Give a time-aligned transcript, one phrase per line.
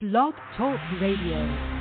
[0.00, 1.77] Blog Talk Radio.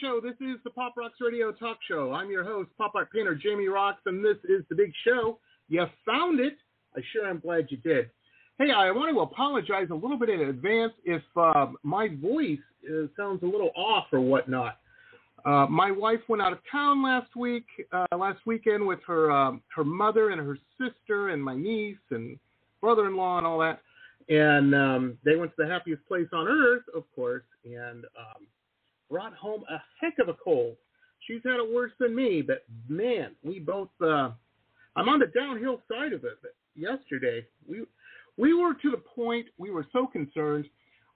[0.00, 0.20] Show.
[0.22, 2.12] This is the Pop Rocks Radio Talk Show.
[2.12, 5.38] I'm your host, pop art painter Jamie Roxx, and this is the big show.
[5.68, 6.54] You found it.
[6.96, 8.10] I sure am glad you did.
[8.58, 13.06] Hey, I want to apologize a little bit in advance if uh, my voice uh,
[13.16, 14.78] sounds a little off or whatnot.
[15.44, 19.62] Uh, my wife went out of town last week, uh, last weekend with her um,
[19.74, 22.38] her mother and her sister and my niece and
[22.80, 23.80] brother-in-law and all that,
[24.28, 28.46] and um, they went to the happiest place on earth, of course, and um,
[29.10, 30.76] brought home a heck of a cold.
[31.26, 33.88] She's had it worse than me, but man, we both.
[34.00, 34.30] Uh,
[34.96, 36.38] I'm on the downhill side of it.
[36.42, 37.84] But yesterday, we
[38.36, 40.66] we were to the point we were so concerned.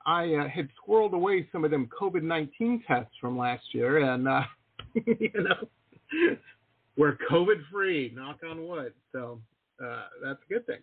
[0.05, 4.29] I uh, had squirreled away some of them COVID nineteen tests from last year, and
[4.29, 4.43] uh,
[4.95, 6.37] you know
[6.97, 8.13] we're COVID free.
[8.15, 8.93] Knock on wood.
[9.13, 9.41] So
[9.83, 10.81] uh, that's a good thing.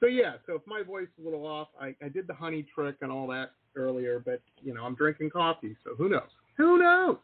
[0.00, 2.66] So yeah, so if my voice is a little off, I, I did the honey
[2.74, 6.22] trick and all that earlier, but you know I'm drinking coffee, so who knows?
[6.56, 7.16] Who knows?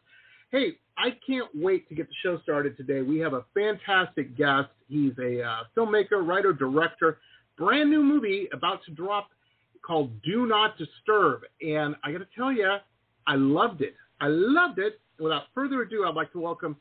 [0.51, 3.01] Hey, I can't wait to get the show started today.
[3.01, 4.69] We have a fantastic guest.
[4.87, 7.19] He's a uh, filmmaker, writer, director.
[7.57, 9.29] Brand new movie about to drop
[9.85, 11.41] called Do Not Disturb.
[11.61, 12.77] And I got to tell you,
[13.27, 13.95] I loved it.
[14.19, 14.99] I loved it.
[15.19, 16.75] Without further ado, I'd like to welcome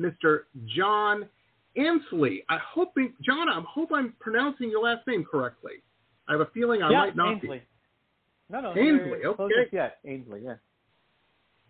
[0.00, 0.40] Mr.
[0.76, 1.28] John
[1.76, 2.44] Ansley.
[2.48, 5.82] I hope, John, I hope I'm pronouncing your last name correctly.
[6.28, 7.58] I have a feeling I yeah, might not Ainslie.
[7.58, 7.64] be.
[8.50, 9.68] No, no, Ainslie, okay.
[9.72, 9.98] yet.
[10.04, 10.54] Ainslie, yeah.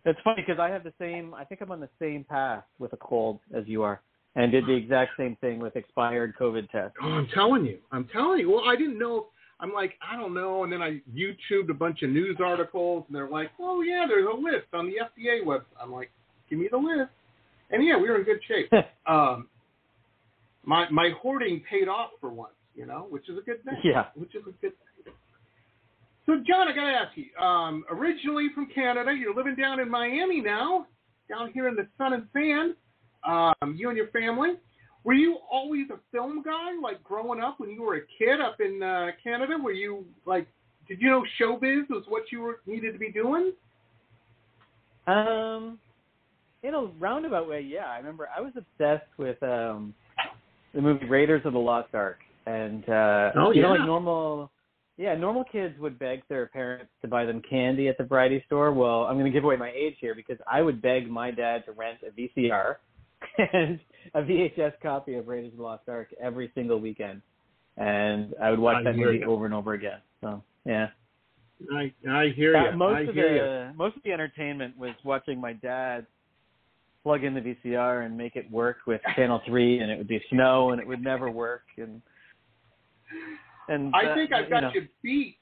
[0.05, 1.34] It's funny because I have the same.
[1.34, 4.02] I think I'm on the same path with a cold as you are,
[4.36, 6.96] and did the exact same thing with expired COVID tests.
[7.02, 7.78] Oh, I'm telling you.
[7.90, 8.51] I'm telling you.
[8.51, 9.28] Well, I didn't know.
[9.61, 10.64] I'm like, I don't know.
[10.64, 14.27] And then I YouTubed a bunch of news articles, and they're like, oh, yeah, there's
[14.27, 15.62] a list on the FDA website.
[15.80, 16.11] I'm like,
[16.51, 17.11] give me the list.
[17.70, 18.70] And yeah, we were in good shape.
[19.07, 19.48] um,
[20.67, 23.77] my my hoarding paid off for once, you know, which is a good thing.
[23.83, 24.07] Yeah.
[24.14, 24.93] Which is a good thing.
[26.27, 27.45] So, John, I got to ask you.
[27.45, 30.86] Um, originally from Canada, you're living down in Miami now,
[31.29, 32.74] down here in the sun and sand.
[33.27, 34.51] Um, you and your family.
[35.05, 38.58] Were you always a film guy, like growing up when you were a kid up
[38.61, 39.57] in uh, Canada?
[39.63, 40.46] Were you like,
[40.89, 43.52] did you know showbiz was what you were needed to be doing?
[45.07, 45.79] Um,
[46.63, 47.84] in a roundabout way, yeah.
[47.84, 49.95] I remember I was obsessed with um
[50.74, 54.51] the movie Raiders of the Lost Ark, and uh, Oh, you know, like normal.
[54.96, 58.72] Yeah, normal kids would beg their parents to buy them candy at the variety store.
[58.72, 61.64] Well, I'm going to give away my age here because I would beg my dad
[61.66, 62.77] to rent a VCR
[63.52, 63.80] and
[64.14, 67.22] a VHS copy of Raiders of the Lost Ark every single weekend,
[67.77, 69.27] and I would watch I that movie ya.
[69.27, 69.98] over and over again.
[70.20, 70.88] So yeah,
[71.72, 72.77] I I hear Uh, you.
[72.77, 73.40] most I of hear you.
[73.40, 76.06] the most of the entertainment was watching my dad
[77.02, 80.22] plug in the VCR and make it work with Channel Three, and it would be
[80.30, 82.00] snow, and it would never work, and
[83.69, 84.70] and I uh, think I've you got know.
[84.75, 85.39] you beat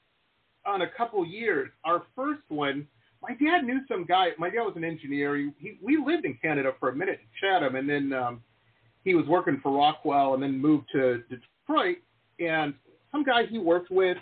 [0.65, 1.69] on a couple years.
[1.83, 2.87] Our first one,
[3.21, 4.29] my dad knew some guy.
[4.37, 5.35] My dad was an engineer.
[5.37, 8.41] He, he we lived in Canada for a minute in Chatham, and then um,
[9.03, 11.97] he was working for Rockwell, and then moved to Detroit.
[12.39, 12.73] And
[13.11, 14.17] some guy he worked with,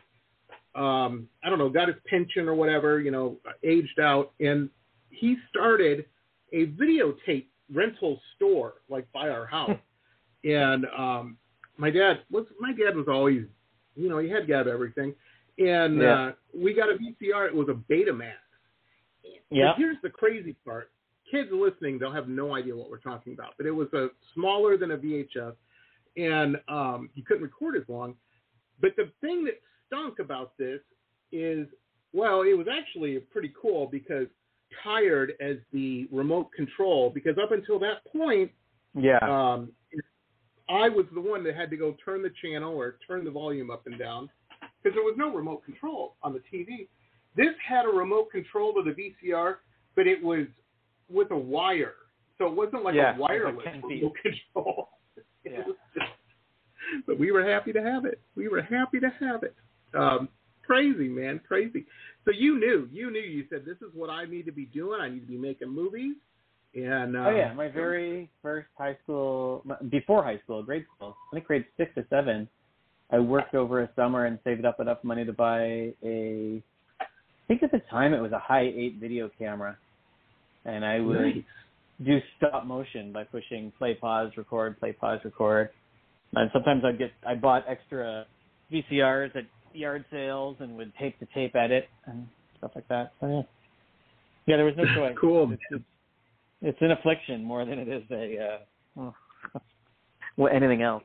[0.75, 4.69] um, I don't know, got his pension or whatever, you know, aged out, and
[5.09, 6.05] he started
[6.53, 9.77] a videotape rental store like by our house.
[10.43, 11.37] and um,
[11.77, 13.45] my dad was my dad was always
[13.95, 15.13] you know, he had to have everything.
[15.57, 16.13] And Yeah.
[16.27, 17.47] uh, we got a VCR.
[17.47, 18.33] It was a Betamax.
[19.49, 20.91] yeah, But here's the crazy part.
[21.29, 23.53] Kids listening, they'll have no idea what we're talking about.
[23.57, 25.55] But it was a smaller than a VHS,
[26.17, 28.15] and um, you couldn't record as long.
[28.79, 30.81] But the thing that stunk about this
[31.31, 31.67] is,
[32.13, 34.27] well, it was actually pretty cool because
[34.83, 37.09] tired as the remote control.
[37.09, 38.51] Because up until that point,
[38.93, 39.71] yeah, um,
[40.69, 43.69] I was the one that had to go turn the channel or turn the volume
[43.71, 44.29] up and down
[44.81, 46.87] because there was no remote control on the TV.
[47.35, 49.55] This had a remote control to the VCR,
[49.95, 50.45] but it was
[51.09, 51.93] with a wire,
[52.37, 54.01] so it wasn't like Yeah, a wireless 10 feet.
[54.01, 54.89] remote control.
[55.43, 55.63] Yeah.
[55.65, 56.07] just-
[57.07, 58.19] but we were happy to have it.
[58.35, 59.55] We were happy to have it.
[59.93, 60.29] Um,
[60.65, 61.85] crazy, man, crazy.
[62.25, 63.19] So you knew, you knew.
[63.21, 64.99] You said this is what I need to be doing.
[65.01, 66.15] I need to be making movies.
[66.73, 71.35] And uh, oh yeah, my very first high school, before high school, grade school, I
[71.35, 72.47] think grade six or seven,
[73.11, 76.63] I worked over a summer and saved up enough money to buy a,
[77.01, 77.05] I
[77.47, 79.77] think at the time it was a Hi8 video camera,
[80.63, 81.43] and I would Nice.
[82.05, 85.71] do stop motion by pushing play, pause, record, play, pause, record.
[86.33, 88.25] And sometimes I'd get I bought extra
[88.71, 92.27] VCRs at yard sales and would tape to tape edit and
[92.57, 93.11] stuff like that.
[93.19, 93.41] So yeah,
[94.45, 95.17] yeah, there was no choice.
[95.19, 95.51] Cool.
[95.51, 95.83] It's, it's,
[96.61, 98.59] it's an affliction more than it is a
[98.99, 99.11] uh,
[100.37, 101.03] well anything else.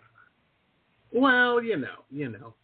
[1.13, 2.55] Well, you know, you know.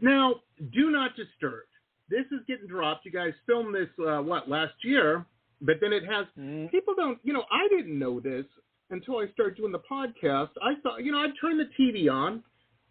[0.00, 0.34] Now,
[0.72, 1.64] do not disturb.
[2.10, 3.06] This is getting dropped.
[3.06, 5.24] You guys filmed this uh, what last year,
[5.60, 7.18] but then it has Mm, people don't.
[7.22, 8.44] You know, I didn't know this
[8.90, 10.50] until I started doing the podcast.
[10.62, 12.42] I thought, you know, I'd turn the TV on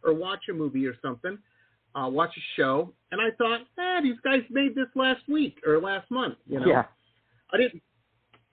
[0.04, 1.38] or watch a movie or something,
[1.96, 5.80] uh, watch a show, and I thought, ah, these guys made this last week or
[5.80, 6.36] last month.
[6.48, 6.84] You know, Yeah.
[7.54, 7.84] I didn't.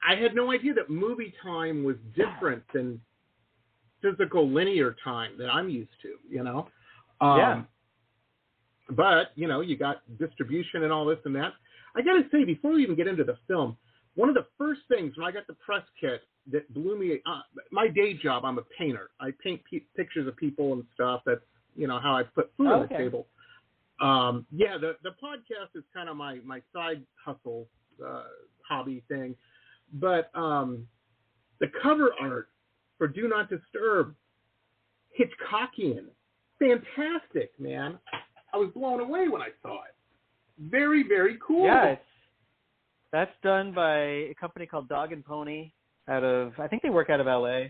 [0.07, 3.01] I had no idea that movie time was different than
[4.03, 6.15] physical linear time that I'm used to.
[6.29, 6.69] You know.
[7.21, 7.63] Um, Yeah.
[8.91, 11.53] But you know, you got distribution and all this and that.
[11.95, 13.77] I got to say, before we even get into the film,
[14.15, 16.23] one of the first things when I got the press kit
[16.53, 17.21] that blew me.
[17.27, 19.11] Uh, my day job, I'm a painter.
[19.21, 21.23] I paint pe- pictures of people and stuff.
[21.27, 21.41] That's
[21.77, 23.27] you know how I put food on the table.
[24.01, 27.67] Um, yeah, the the podcast is kind of my my side hustle
[28.05, 28.25] uh,
[28.69, 29.37] hobby thing,
[29.95, 30.87] but um,
[31.61, 32.49] the cover art
[32.99, 34.15] for Do Not Disturb,
[35.19, 36.07] Hitchcockian,
[36.59, 37.99] fantastic, man.
[38.53, 39.95] I was blown away when I saw it.
[40.59, 41.65] Very very cool.
[41.65, 41.97] Yeah,
[43.13, 45.73] that's done by a company called Dog and Pony
[46.09, 47.69] out of I think they work out of LA.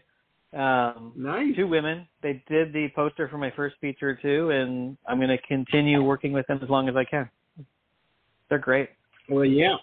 [0.52, 1.54] Um, nice.
[1.54, 2.08] two women.
[2.22, 6.32] They did the poster for my first feature too, and I'm going to continue working
[6.32, 7.30] with them as long as I can.
[8.48, 8.88] They're great.
[9.28, 9.76] Well, yeah,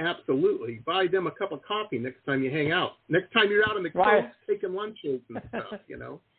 [0.00, 0.80] absolutely.
[0.86, 2.92] Buy them a cup of coffee next time you hang out.
[3.08, 6.20] Next time you're out in the coast taking lunches and stuff, you know.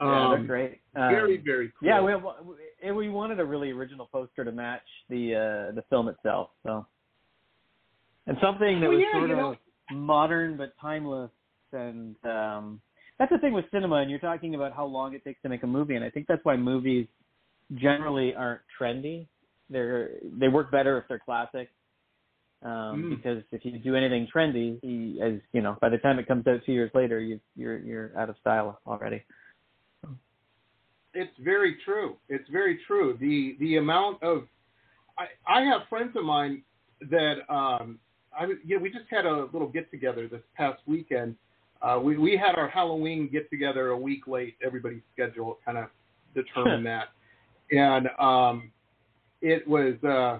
[0.00, 0.80] Yeah, they're Um, great.
[0.96, 1.88] Um, Very, very cool.
[1.88, 2.12] Yeah, we,
[2.82, 6.50] we we wanted a really original poster to match the uh, the film itself.
[6.64, 6.84] So,
[8.26, 9.56] and something that Well, was yeah, sort of know-
[9.92, 11.30] modern but timeless.
[11.72, 12.80] And um,
[13.20, 13.96] that's the thing with cinema.
[13.96, 16.26] And you're talking about how long it takes to make a movie, and I think
[16.26, 17.06] that's why movies
[17.76, 19.26] generally aren't trendy.
[19.70, 21.70] They're they work better if they're classic.
[22.62, 23.16] Um, Mm.
[23.16, 26.46] Because if you do anything trendy, you- as you know, by the time it comes
[26.46, 29.22] out two years later, you, you're you're out of style already.
[31.14, 32.16] It's very true.
[32.28, 33.16] It's very true.
[33.20, 34.46] The the amount of
[35.18, 36.62] I I have friends of mine
[37.10, 37.98] that um
[38.38, 41.36] I you know we just had a little get together this past weekend.
[41.82, 44.54] Uh, we we had our Halloween get together a week late.
[44.64, 45.88] Everybody's schedule kind of
[46.34, 47.08] determined that,
[47.72, 48.70] and um,
[49.42, 50.38] it was uh,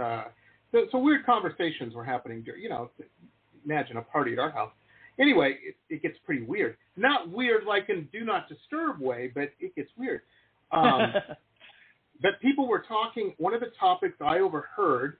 [0.00, 0.24] uh,
[0.72, 2.44] so, so weird conversations were happening.
[2.60, 2.90] You know,
[3.64, 4.72] imagine a party at our house.
[5.20, 6.76] Anyway, it, it gets pretty weird.
[6.96, 10.22] Not weird like in do not disturb way, but it gets weird.
[10.72, 11.12] Um,
[12.22, 13.34] but people were talking.
[13.38, 15.18] One of the topics I overheard,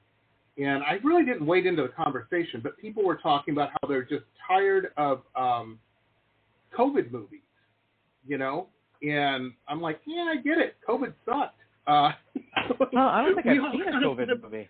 [0.57, 4.03] and I really didn't wade into the conversation, but people were talking about how they're
[4.03, 5.79] just tired of um,
[6.77, 7.41] COVID movies,
[8.27, 8.69] you know.
[9.03, 10.77] And I'm like, yeah, I get it.
[10.89, 11.59] COVID sucked.
[11.87, 12.13] Uh,
[12.93, 14.69] no, I don't think I've seen a COVID movie.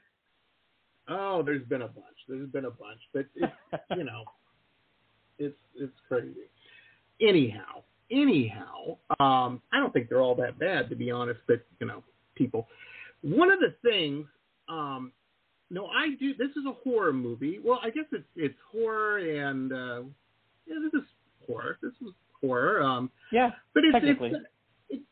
[1.12, 2.06] Oh, there's been a bunch.
[2.28, 3.52] There's been a bunch, but it's,
[3.96, 4.24] you know,
[5.38, 6.48] it's it's crazy.
[7.20, 11.40] Anyhow, anyhow, um, I don't think they're all that bad to be honest.
[11.46, 12.02] But you know,
[12.34, 12.68] people.
[13.22, 14.26] One of the things,
[14.68, 15.12] um,
[15.70, 16.34] no, I do.
[16.34, 17.60] This is a horror movie.
[17.62, 20.02] Well, I guess it's it's horror and uh,
[20.66, 21.06] yeah, this is
[21.46, 21.78] horror.
[21.82, 22.82] This is horror.
[22.82, 24.30] Um, yeah, but it's, Technically.
[24.30, 24.44] it's,
[24.90, 25.02] it's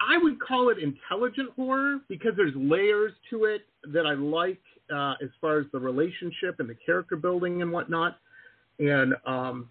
[0.00, 4.60] I would call it intelligent horror because there's layers to it that I like
[4.94, 8.18] uh, as far as the relationship and the character building and whatnot.
[8.78, 9.68] And um,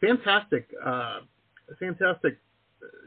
[0.00, 1.20] fantastic, uh,
[1.78, 2.38] fantastic.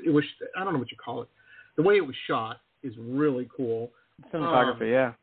[0.06, 0.24] It was
[0.58, 1.29] I don't know what you call it.
[1.77, 3.91] The way it was shot is really cool.
[4.34, 4.82] cinematography.
[4.82, 5.13] Um, yeah.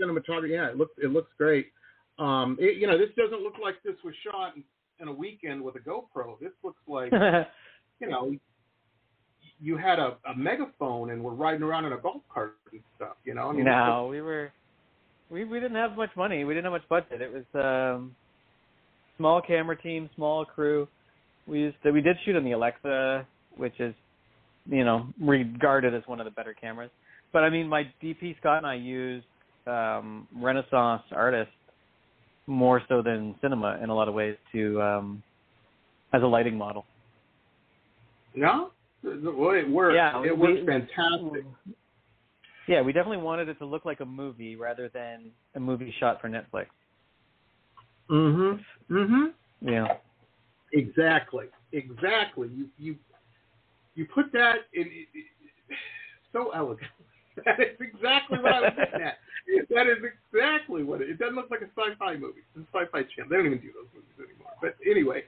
[0.00, 1.68] Cinematography, yeah, it looks it looks great.
[2.18, 4.62] Um, it, you know, this doesn't look like this was shot in,
[5.00, 6.38] in a weekend with a GoPro.
[6.40, 7.10] This looks like
[8.00, 8.34] you know,
[9.60, 13.16] you had a, a megaphone and were riding around in a golf cart and stuff.
[13.24, 14.52] You know, I mean, no, we were
[15.30, 16.44] we we didn't have much money.
[16.44, 17.20] We didn't have much budget.
[17.20, 18.14] It was um
[19.16, 20.88] small camera team, small crew.
[21.46, 23.26] We used to, we did shoot on the Alexa,
[23.56, 23.94] which is
[24.66, 26.90] you know regarded as one of the better cameras.
[27.32, 29.26] But I mean, my DP Scott and I used
[29.66, 31.52] um Renaissance artists
[32.46, 35.22] more so than cinema in a lot of ways to um
[36.12, 36.84] as a lighting model.
[38.34, 38.70] no,
[39.02, 39.94] well, it works.
[39.96, 41.44] Yeah, it we- works fantastic.
[42.66, 46.20] Yeah, we definitely wanted it to look like a movie rather than a movie shot
[46.20, 46.66] for Netflix.
[48.08, 48.64] Mhm.
[48.90, 49.34] Mhm.
[49.60, 49.98] Yeah.
[50.72, 51.46] Exactly.
[51.72, 52.48] Exactly.
[52.48, 52.96] You you
[53.94, 55.08] you put that in it,
[56.32, 56.90] so elegant.
[57.44, 59.18] That is exactly what I was getting at.
[59.68, 61.10] That is exactly what it.
[61.10, 62.40] It doesn't look like a sci-fi movie.
[62.54, 63.28] It's a sci-fi channel.
[63.28, 64.52] They don't even do those movies anymore.
[64.62, 65.24] But anyway,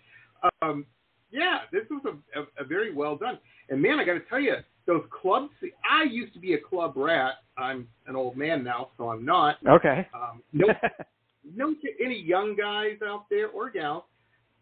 [0.63, 0.87] um,
[1.31, 3.39] yeah, this was a, a, a very well done.
[3.69, 4.55] And man, I got to tell you,
[4.87, 5.51] those clubs.
[5.89, 7.35] I used to be a club rat.
[7.59, 9.57] I'm an old man now, so I'm not.
[9.67, 10.07] Okay.
[10.15, 10.67] Um, no,
[11.55, 14.05] no to any young guys out there or gals.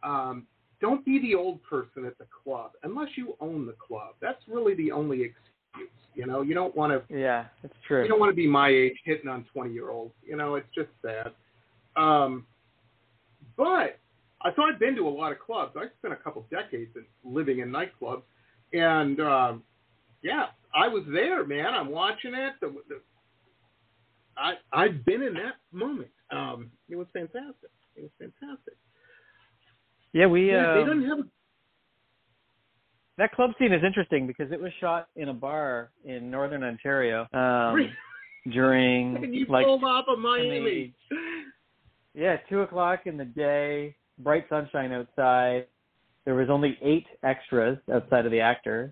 [0.03, 0.47] Um,
[0.81, 4.15] don't be the old person at the club unless you own the club.
[4.21, 5.91] That's really the only excuse.
[6.15, 7.15] You know, you don't want to.
[7.15, 8.03] yeah, it's true.
[8.03, 10.15] You don't want to be my age hitting on twenty year olds.
[10.25, 11.33] You know, it's just sad.
[11.97, 12.47] Um,
[13.57, 13.99] but
[14.43, 15.75] I so I've been to a lot of clubs.
[15.77, 18.23] I spent a couple decades in, living in nightclubs,
[18.73, 19.63] and um,
[20.25, 21.75] yeah, I was there, man.
[21.75, 22.55] I'm watching it.
[22.61, 23.01] The, the,
[24.37, 26.09] I I've been in that moment.
[26.33, 27.71] Um, it was fantastic.
[27.95, 28.75] It was fantastic.
[30.15, 31.19] yeah, we Yeah, they um, don't have.
[31.21, 31.23] A,
[33.19, 37.29] that club scene is interesting because it was shot in a bar in northern Ontario
[37.33, 37.93] um,
[38.51, 40.95] during and you like pulled off of Miami.
[42.15, 45.67] yeah two o'clock in the day, bright sunshine outside.
[46.25, 48.91] There was only eight extras outside of the actors.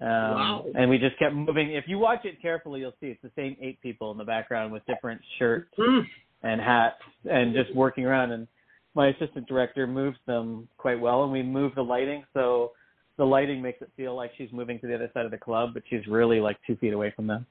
[0.00, 0.66] Um, Wow.
[0.74, 1.72] And we just kept moving.
[1.72, 4.72] If you watch it carefully, you'll see it's the same eight people in the background
[4.72, 6.06] with different shirts Mm.
[6.42, 8.32] and hats and just working around.
[8.32, 8.48] And
[8.94, 12.72] my assistant director moves them quite well, and we move the lighting so
[13.18, 15.74] the lighting makes it feel like she's moving to the other side of the club,
[15.74, 17.46] but she's really like two feet away from them.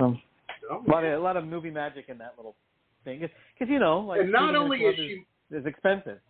[0.00, 0.20] Um,
[0.70, 2.54] Oh, a lot of a lot of movie magic in that little
[3.04, 6.20] thing, because you know, like and not shooting in a only is she is expensive.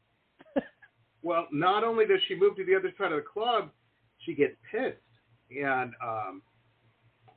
[1.23, 3.71] Well, not only does she move to the other side of the club,
[4.25, 4.97] she gets pissed.
[5.51, 6.43] And um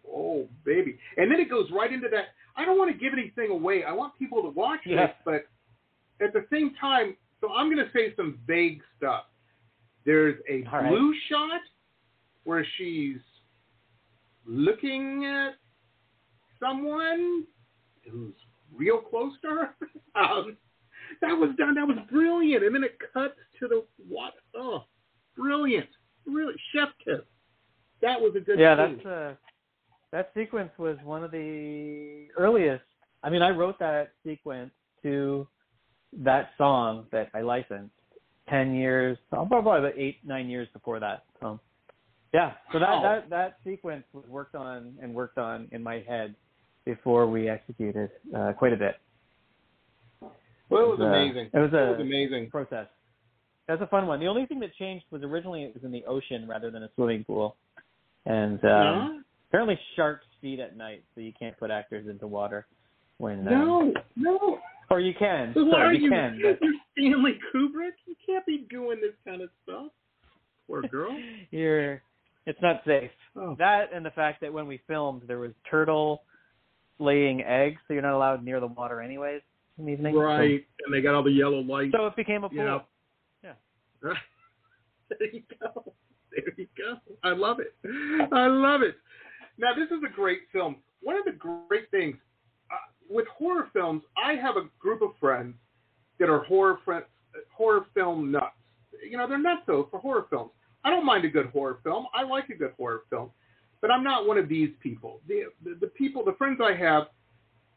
[0.08, 0.98] oh baby.
[1.18, 2.25] And then it goes right into that
[2.56, 3.84] I don't want to give anything away.
[3.84, 5.08] I want people to watch Yeah.
[5.08, 5.46] this, but
[6.25, 9.25] at the same time, so I'm gonna say some vague stuff.
[10.06, 10.89] There's a All right.
[10.89, 11.62] blue shot
[12.44, 13.18] where she's
[14.46, 15.53] looking at
[16.60, 17.46] someone
[18.10, 18.34] who's
[18.75, 19.70] real close to her.
[20.13, 20.58] Um,
[21.22, 21.75] that was done.
[21.75, 22.65] That was brilliant.
[22.65, 24.34] And then it cuts to the what?
[24.53, 24.84] Oh,
[25.38, 25.88] brilliant!
[26.25, 27.22] Really, chef kiss.
[28.01, 28.60] That was a good.
[28.60, 28.96] yeah, scene.
[28.98, 29.34] that's uh,
[30.12, 32.84] that sequence was one of the earliest.
[33.24, 34.72] I mean, I wrote that sequence
[35.03, 35.48] to
[36.17, 37.93] that song that I licensed
[38.50, 41.24] ten years, probably about eight, nine years before that.
[41.39, 41.60] So,
[42.34, 43.01] yeah, so that Wow.
[43.03, 46.36] that that sequence was worked on and worked on in my head
[46.86, 48.96] before we executed uh, quite a bit.
[50.70, 51.50] well, it was uh, amazing.
[51.53, 52.50] It was It was a amazing.
[52.50, 52.88] process.
[53.67, 54.20] That's a fun one.
[54.20, 56.89] The only thing that changed was originally it was in the ocean rather than a
[56.96, 57.55] swimming pool,
[58.25, 59.20] and um, Huh?
[59.50, 62.66] apparently sharks feed at night, so you can't put actors into water
[63.18, 64.60] when um, No, no.
[64.90, 65.51] or you can.
[65.54, 66.10] Who Sorry, are you you?
[66.10, 66.74] can, but You're
[67.13, 67.92] Stanley Kubrick.
[68.06, 69.88] You can't be doing this kind of stuff.
[70.68, 71.18] Poor girl.
[71.51, 72.01] you're
[72.48, 73.12] it's not safe.
[73.36, 73.56] Oh.
[73.60, 76.24] That and the fact that when we filmed there was turtle
[76.98, 79.42] laying eggs, so you're not allowed near the water anyways
[79.78, 80.13] in the evening.
[80.16, 81.94] So- Right, and they got all the yellow lights.
[81.96, 82.58] So, it became a pool.
[82.58, 82.82] you know.
[83.44, 83.54] Yeah.
[85.10, 85.94] there you go.
[86.36, 86.96] There you go.
[87.24, 87.74] I love it.
[88.32, 88.96] I love it.
[89.58, 90.78] Now, this is a great film.
[91.02, 92.16] One of the great things
[92.72, 92.76] uh,
[93.10, 95.56] with horror films, I have a group of friends
[96.20, 97.06] that are horror friends,
[97.56, 98.56] horror film nuts.
[99.10, 100.52] You know, they're nuts though for horror films.
[100.84, 102.06] I don't mind a good horror film.
[102.14, 103.32] I like a good horror film,
[103.82, 105.20] but I'm not one of these people.
[105.28, 107.08] The the, the people, the friends I have,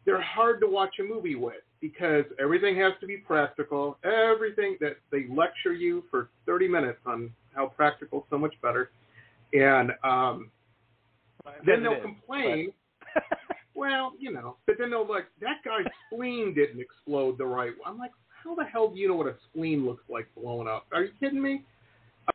[0.05, 3.99] they're hard to watch a movie with because everything has to be practical.
[4.05, 8.91] Everything that they lecture you for 30 minutes on how practical is so much better,
[9.53, 10.51] and um,
[11.67, 12.73] then they'll is, complain.
[13.15, 13.23] but-
[13.77, 17.83] Well, you know, but then they'll like that guy's spleen didn't explode the right way.
[17.85, 18.13] I'm like,
[18.43, 20.87] how the hell do you know what a spleen looks like blown up?
[20.93, 21.65] Are you kidding me?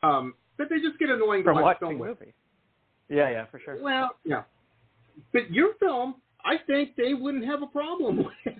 [0.04, 2.18] Um, but they just get annoying from watch watching film with.
[3.08, 3.82] Yeah, yeah, for sure.
[3.82, 4.44] Well, yeah.
[5.32, 8.56] But your film, I think they wouldn't have a problem with.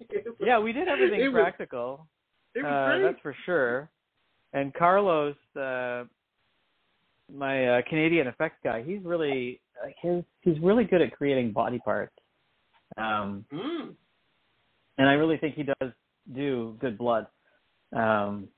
[0.00, 2.06] Was- Yeah, we did everything it was- practical.
[2.54, 3.02] It was Uh, great.
[3.02, 3.90] that's for sure.
[4.52, 6.04] And Carlos, uh,
[7.32, 11.78] my uh, Canadian effects guy, he's really like his he's really good at creating body
[11.80, 12.14] parts.
[12.96, 13.94] Um, Mm.
[14.98, 15.92] and I really think he does
[16.32, 17.26] do good blood.
[17.92, 18.48] Um,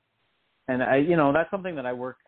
[0.69, 2.19] and I, you know, that's something that I work.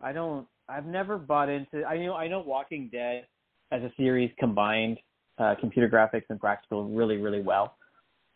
[0.00, 0.46] I don't.
[0.68, 1.84] I've never bought into.
[1.84, 2.14] I know.
[2.14, 2.40] I know.
[2.40, 3.26] Walking Dead
[3.72, 4.98] as a series combined
[5.38, 7.76] uh, computer graphics and practical really, really well.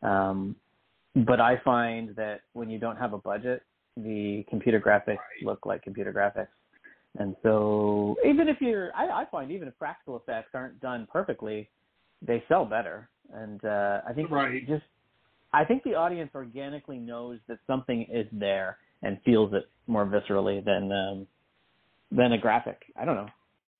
[0.02, 0.56] Um,
[1.14, 3.62] but I find that when you don't have a budget,
[3.96, 6.48] the computer graphics look like computer graphics.
[7.18, 11.68] And so, even if you're, I, I find even if practical effects aren't done perfectly,
[12.22, 13.10] they sell better.
[13.34, 14.66] And uh, I think Right.
[14.66, 14.84] just
[15.52, 20.64] I think the audience organically knows that something is there and feels it more viscerally
[20.64, 21.26] than um,
[22.10, 22.80] than a graphic.
[22.96, 23.28] I don't know.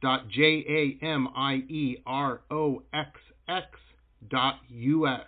[0.00, 3.10] dot j a m i e r o x
[3.48, 3.66] x
[4.28, 5.20] dot u s.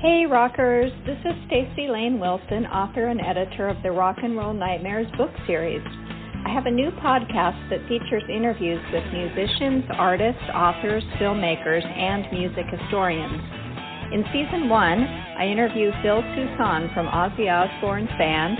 [0.00, 4.54] Hey rockers, this is Stacy Lane Wilson, author and editor of the Rock and Roll
[4.54, 5.82] Nightmares book series.
[6.46, 12.64] I have a new podcast that features interviews with musicians, artists, authors, filmmakers, and music
[12.72, 13.44] historians.
[14.10, 18.56] In season one, I interview Phil Soussan from Ozzy Osbourne's band,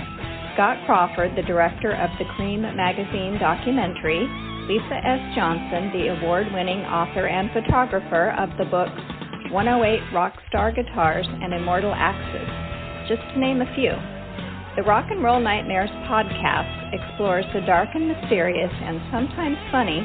[0.53, 4.27] Scott Crawford, the director of the Creem magazine documentary,
[4.67, 5.21] Lisa S.
[5.33, 8.99] Johnson, the award winning author and photographer of the books
[9.51, 12.47] 108 Rockstar Guitars and Immortal Axes,
[13.07, 13.95] just to name a few.
[14.75, 20.03] The Rock and Roll Nightmares podcast explores the dark and mysterious and sometimes funny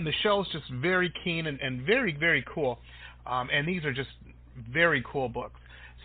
[0.00, 2.78] Michele's just very keen and, and very, very cool.
[3.26, 4.10] Um, and these are just
[4.70, 5.58] very cool books.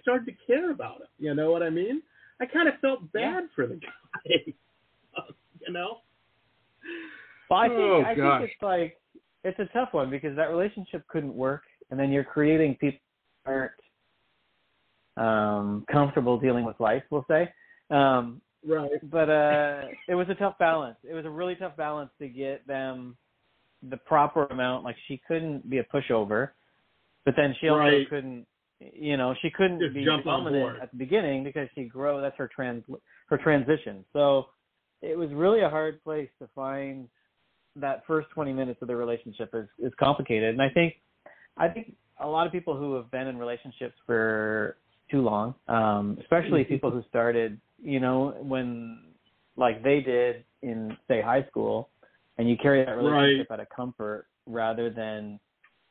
[0.03, 1.09] started to care about him.
[1.19, 2.03] You know what I mean?
[2.41, 3.47] I kind of felt bad Yeah.
[3.55, 3.89] for the guy.
[5.67, 5.99] you know?
[7.51, 8.41] Well, I think Oh, I gosh.
[8.41, 9.01] think it's like
[9.45, 12.99] it's a tough one because that relationship couldn't work, and then you're creating people
[13.45, 13.73] who aren't
[15.17, 17.03] um, comfortable dealing with life.
[17.11, 17.53] We'll say,
[17.91, 18.91] um, Right.
[19.11, 20.97] but uh, it was a tough balance.
[21.09, 23.17] It was a really tough balance to get them
[23.89, 24.85] the proper amount.
[24.85, 26.51] Like she couldn't be a pushover,
[27.25, 28.09] but then she also Right.
[28.11, 28.47] couldn't.
[28.81, 30.83] You know, she couldn't Just be jump on dominant board.
[30.83, 32.21] at the beginning because she grow.
[32.21, 32.85] That's her trans
[33.29, 34.05] her transition.
[34.13, 34.47] So
[35.03, 37.09] it was really a hard place to find
[37.77, 40.95] that first 20 minutes of the relationship is is complicated and i think
[41.59, 44.79] i think a lot of people who have been in relationships for
[45.11, 46.69] too long um especially Mhm.
[46.69, 49.13] people who started you know when
[49.57, 51.91] like they did in say high school
[52.39, 55.39] and you carry that relationship out of comfort rather than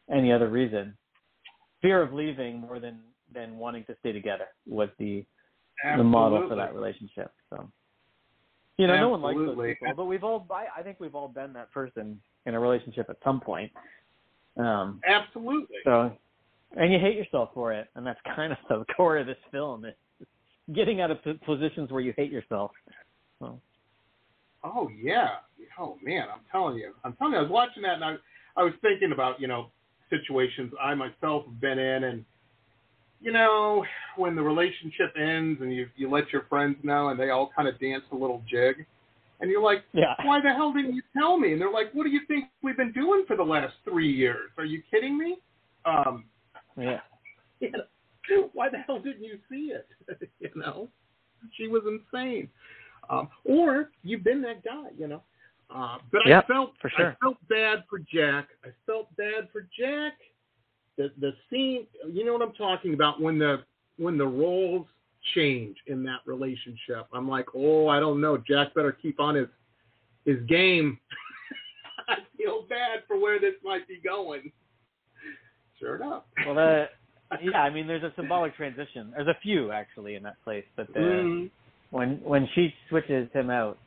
[0.09, 0.97] any other reason
[1.85, 2.99] fear of leaving more than
[3.33, 5.25] than wanting to stay together was the
[5.97, 7.69] the model for that relationship so
[8.77, 9.75] You know, no one likes those Absolutely.
[9.75, 13.07] people, but we've all I, I think we've all been that person in a relationship
[13.09, 13.71] at some point.
[14.57, 15.77] Um, Absolutely.
[15.83, 16.11] so,
[16.77, 19.85] and you hate yourself for it, and that's kind of the core of this film
[19.85, 19.93] is
[20.73, 22.71] getting out of positions where you hate yourself.
[23.39, 23.59] So,
[24.63, 25.29] Oh yeah.
[25.79, 26.93] Oh man, I'm telling you.
[27.03, 27.39] I'm telling you.
[27.39, 28.15] I was watching that and I
[28.57, 29.71] I was thinking about, you know,
[30.09, 32.25] situations I myself have been in and
[33.21, 33.83] you know,
[34.17, 37.67] when the relationship ends and you you let your friends know and they all kind
[37.67, 38.85] of dance a little jig
[39.39, 42.03] and you're like, yeah, "Why the hell didn't you tell me?" And they're like, "What
[42.03, 44.51] do you think we've been doing for the last 3 years?
[44.57, 45.37] Are you kidding me?"
[45.85, 46.25] Um
[46.77, 46.99] yeah,
[47.59, 49.87] you know, why the hell didn't you see it?
[50.39, 50.89] you know,
[51.57, 52.49] she was insane.
[53.09, 55.21] Um, or you've been that guy, you know.
[55.73, 57.11] Uh, but Yep, I felt for sure.
[57.11, 58.49] I felt bad for Jack.
[58.63, 60.13] I felt bad for Jack.
[60.97, 63.63] The the scene, you know what I'm talking about when the
[63.97, 64.87] when the roles
[65.33, 67.07] change in that relationship.
[67.13, 68.37] I'm like, oh, I don't know.
[68.37, 69.47] Jack better keep on his
[70.25, 70.99] his game.
[72.07, 74.51] I feel bad for where this might be going.
[75.79, 76.23] Sure enough.
[76.45, 76.91] well, that
[77.41, 79.11] yeah, I mean, there's a symbolic transition.
[79.15, 81.49] There's a few actually in that place, but the, Mhm.
[81.89, 83.77] when when she switches him out,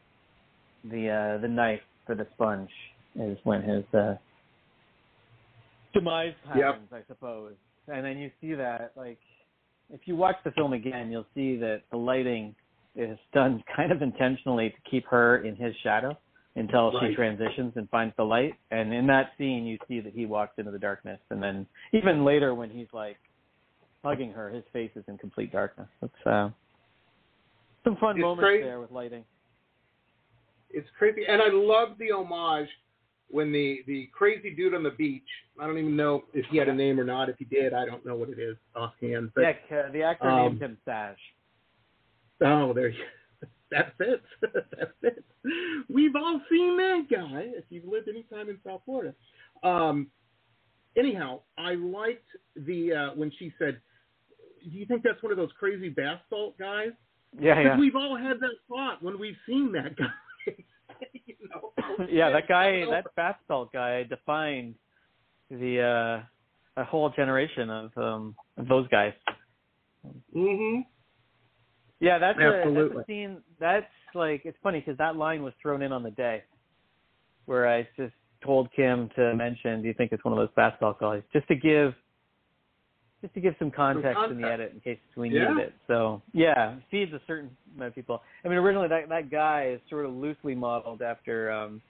[0.84, 2.70] the uh, the knife for the sponge
[3.16, 4.14] is when his uh,
[5.92, 6.64] demise Yep.
[6.64, 7.54] happens, I suppose.
[7.88, 9.18] And then you see that like
[9.92, 12.54] if you watch the film again, you'll see that the lighting
[12.94, 16.16] is done kind of intentionally to keep her in his shadow
[16.56, 18.52] until she transitions and finds the light.
[18.72, 22.24] And in that scene, you see that he walks into the darkness, and then even
[22.24, 23.16] later when he's like
[24.04, 25.88] hugging her, his face is in complete darkness.
[26.02, 26.50] It's uh,
[27.84, 28.64] some fun It's moments crazy.
[28.64, 29.24] there with lighting.
[30.70, 32.68] It's crazy, and I love the homage
[33.30, 35.22] when the the crazy dude on the beach.
[35.60, 37.28] I don't even know if he had a name or not.
[37.28, 39.32] If he did, I don't know what it is offhand.
[39.34, 41.18] But yeah, the actor um, named him Sash.
[42.42, 43.04] oh, there you.
[43.70, 44.24] That fits.
[44.40, 45.20] that fits.
[45.88, 49.14] We've all seen that guy if you've lived any time in South Florida.
[49.62, 50.08] Um,
[50.96, 53.80] anyhow, I liked the uh, when she said,
[54.70, 56.92] "Do you think that's one of those crazy bath salt guys?"
[57.38, 57.78] Yeah, yeah.
[57.78, 60.06] we've all had that thought when we've seen that guy.
[60.46, 62.06] You know?
[62.10, 62.84] yeah, that guy,
[63.16, 64.74] that salt guy, defined
[65.50, 66.22] the
[66.76, 69.12] uh, a whole generation of um of those guys.
[70.34, 70.84] Mhm.
[72.00, 73.42] Yeah, that's a, that's a scene.
[73.58, 76.44] That's like it's funny because that line was thrown in on the day,
[77.46, 81.00] where I just told Kim to mention, "Do you think it's one of those salt
[81.00, 81.94] guys?" Just to give,
[83.20, 85.48] just to give some context, in the edit in case we Yeah.
[85.48, 85.74] needed it.
[85.86, 88.22] So yeah, feeds a certain amount of people.
[88.44, 91.82] I mean, originally that that guy is sort of loosely modeled after um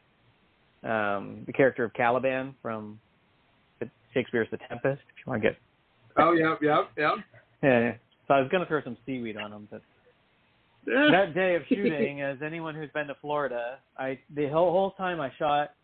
[0.84, 3.00] um the character of Caliban from
[4.14, 5.02] Shakespeare's The Tempest.
[5.10, 5.58] If you want to get
[6.16, 7.14] Oh yeah, yeah, yeah.
[7.62, 7.94] yeah, yeah.
[8.26, 9.82] So I was gonna throw some seaweed on him, but
[10.86, 15.20] that day of shooting, as anyone who's been to Florida, I the whole whole time
[15.20, 15.74] I shot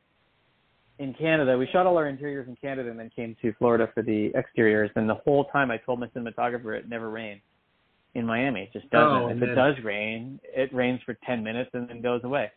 [0.99, 4.03] in Canada, we shot all our interiors in Canada and then came to Florida for
[4.03, 4.91] the exteriors.
[4.95, 7.41] And the whole time I told my cinematographer it never rained
[8.15, 8.63] in Miami.
[8.63, 9.23] It just doesn't.
[9.23, 9.49] Oh, if man.
[9.49, 12.51] it does rain, it rains for ten minutes and then goes away.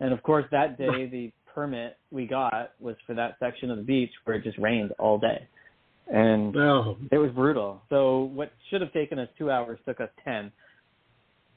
[0.00, 3.82] And of course, that day the permit we got was for that section of the
[3.82, 5.48] beach where it just rained all day,
[6.12, 6.98] and No.
[7.10, 7.80] it was brutal.
[7.88, 10.52] So what should have taken us two hours took us ten,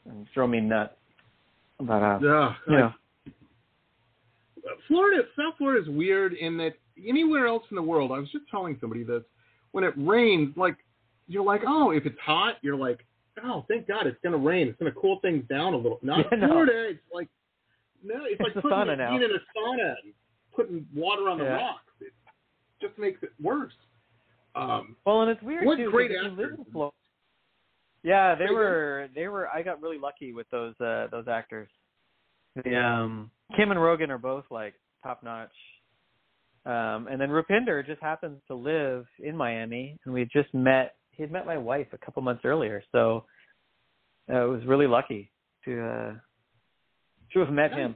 [0.06, 0.94] and drove me nuts.
[1.82, 2.56] But uh, Yeah.
[2.70, 2.94] you know,
[4.88, 6.74] Florida, South Florida is weird in that
[7.08, 9.24] anywhere else in the world, I was just telling somebody this,
[9.72, 10.76] when it rains, like,
[11.28, 13.06] you're like, oh, if it's hot, you're like,
[13.43, 14.67] oh, thank God it's going to rain.
[14.67, 16.00] It's going to cool things down a little.
[16.02, 16.48] Not Yeah, no.
[16.48, 16.89] Florida.
[16.89, 17.28] It's like,
[18.04, 19.15] no, it's, It's like putting, now.
[19.15, 20.13] in a sauna and
[20.56, 21.56] putting water on the Yeah.
[21.58, 21.84] rocks.
[22.02, 22.13] It
[22.82, 23.74] just makes it worse.
[24.56, 25.91] Um, well, and it's weird What too.
[25.91, 26.91] great because if you live actors.
[28.04, 29.08] Yeah, they were.
[29.13, 29.48] They were.
[29.50, 31.69] I got really lucky with those uh those actors.
[32.63, 35.52] The um Kim and Rogan are both like top notch.
[36.66, 40.96] Um, and then Rupinder just happens to live in Miami, and we just met.
[41.12, 43.26] He had met my wife a couple months earlier, so
[44.32, 45.32] uh, it was really lucky
[45.66, 46.14] to uh
[47.34, 47.96] to have met him.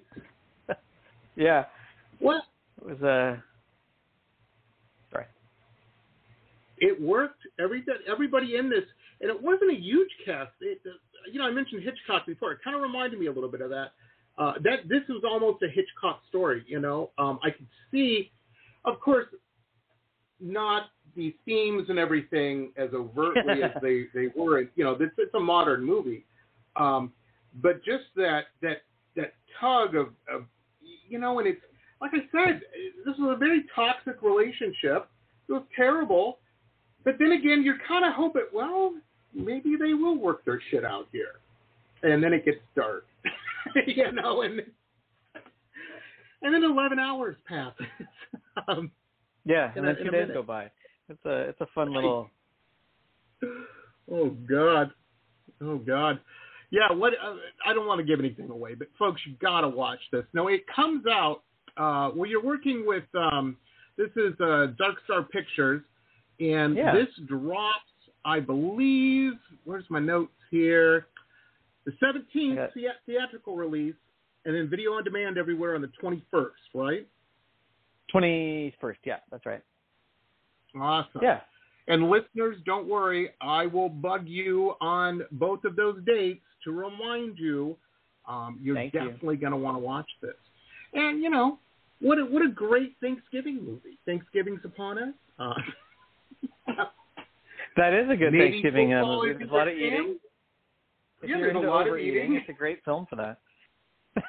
[1.36, 1.66] yeah,
[2.20, 2.44] what?
[2.82, 3.40] it was uh
[5.12, 5.26] sorry.
[6.80, 7.42] it worked.
[7.60, 8.86] Every everybody in this,
[9.22, 10.52] and it wasn't a huge cast.
[10.62, 10.80] It,
[11.32, 12.54] you know, I mentioned Hitchcock before.
[12.54, 13.92] It kind of reminded me a little bit of that.
[14.38, 16.64] Uh, that this was almost a Hitchcock story.
[16.68, 18.32] You know, um, I could see,
[18.84, 19.28] of course,
[20.40, 24.62] not the themes and everything as overtly as they they were.
[24.76, 26.26] You know, this it's a modern movie,
[26.76, 27.14] um,
[27.62, 28.82] but just that that
[29.16, 30.46] that tug of, of
[31.08, 31.62] you know, and it's
[32.02, 32.62] like I said,
[33.06, 35.08] this was a very toxic relationship.
[35.48, 36.40] It was terrible.
[37.04, 38.94] But then again, you're kind of hoping, well,
[39.34, 41.40] maybe they will work their shit out here.
[42.02, 43.06] And then it gets dark.
[43.88, 44.62] you know, and
[46.42, 47.86] and then eleven hours passes.
[48.68, 48.92] um,
[49.46, 50.70] Yeah, and then two days go by.
[51.10, 52.30] It's a it's a fun little.
[54.12, 54.92] oh God,
[55.62, 56.20] oh God,
[56.72, 56.92] yeah.
[56.92, 60.26] What uh, I don't want to give anything away, but folks, you gotta watch this.
[60.34, 61.44] Now it comes out.
[61.78, 63.04] Uh, well, you're working with.
[63.16, 63.58] Um,
[63.98, 65.84] this is uh, Dark Star Pictures,
[66.40, 66.94] and Yeah.
[66.94, 67.78] this drops,
[68.26, 69.34] I believe.
[69.66, 71.08] Where's my notes here?
[71.86, 72.72] The 17th Okay.
[72.74, 73.96] thea- theatrical release,
[74.46, 76.74] and then video on demand everywhere on the 21st.
[76.74, 77.08] Right?
[78.10, 79.62] Twenty first, yeah, that's right.
[80.80, 81.22] Awesome.
[81.22, 81.42] Yeah,
[81.88, 83.30] And listeners, don't worry.
[83.42, 87.78] I will bug you on both of those dates to remind you.
[88.28, 89.00] Um, you're Thank you.
[89.00, 90.36] definitely going to want to watch this.
[90.94, 91.60] And you know,
[92.02, 93.98] what a, what a great Thanksgiving movie.
[94.06, 95.14] Thanksgiving's upon us.
[95.40, 95.54] Uh,
[97.78, 99.34] that is a good maybe Thanksgiving movie.
[99.38, 100.18] There's a lot of eating.
[101.24, 102.36] If Yeah, you're there's a into lot of overeating, eating.
[102.36, 103.40] it's a great film for that.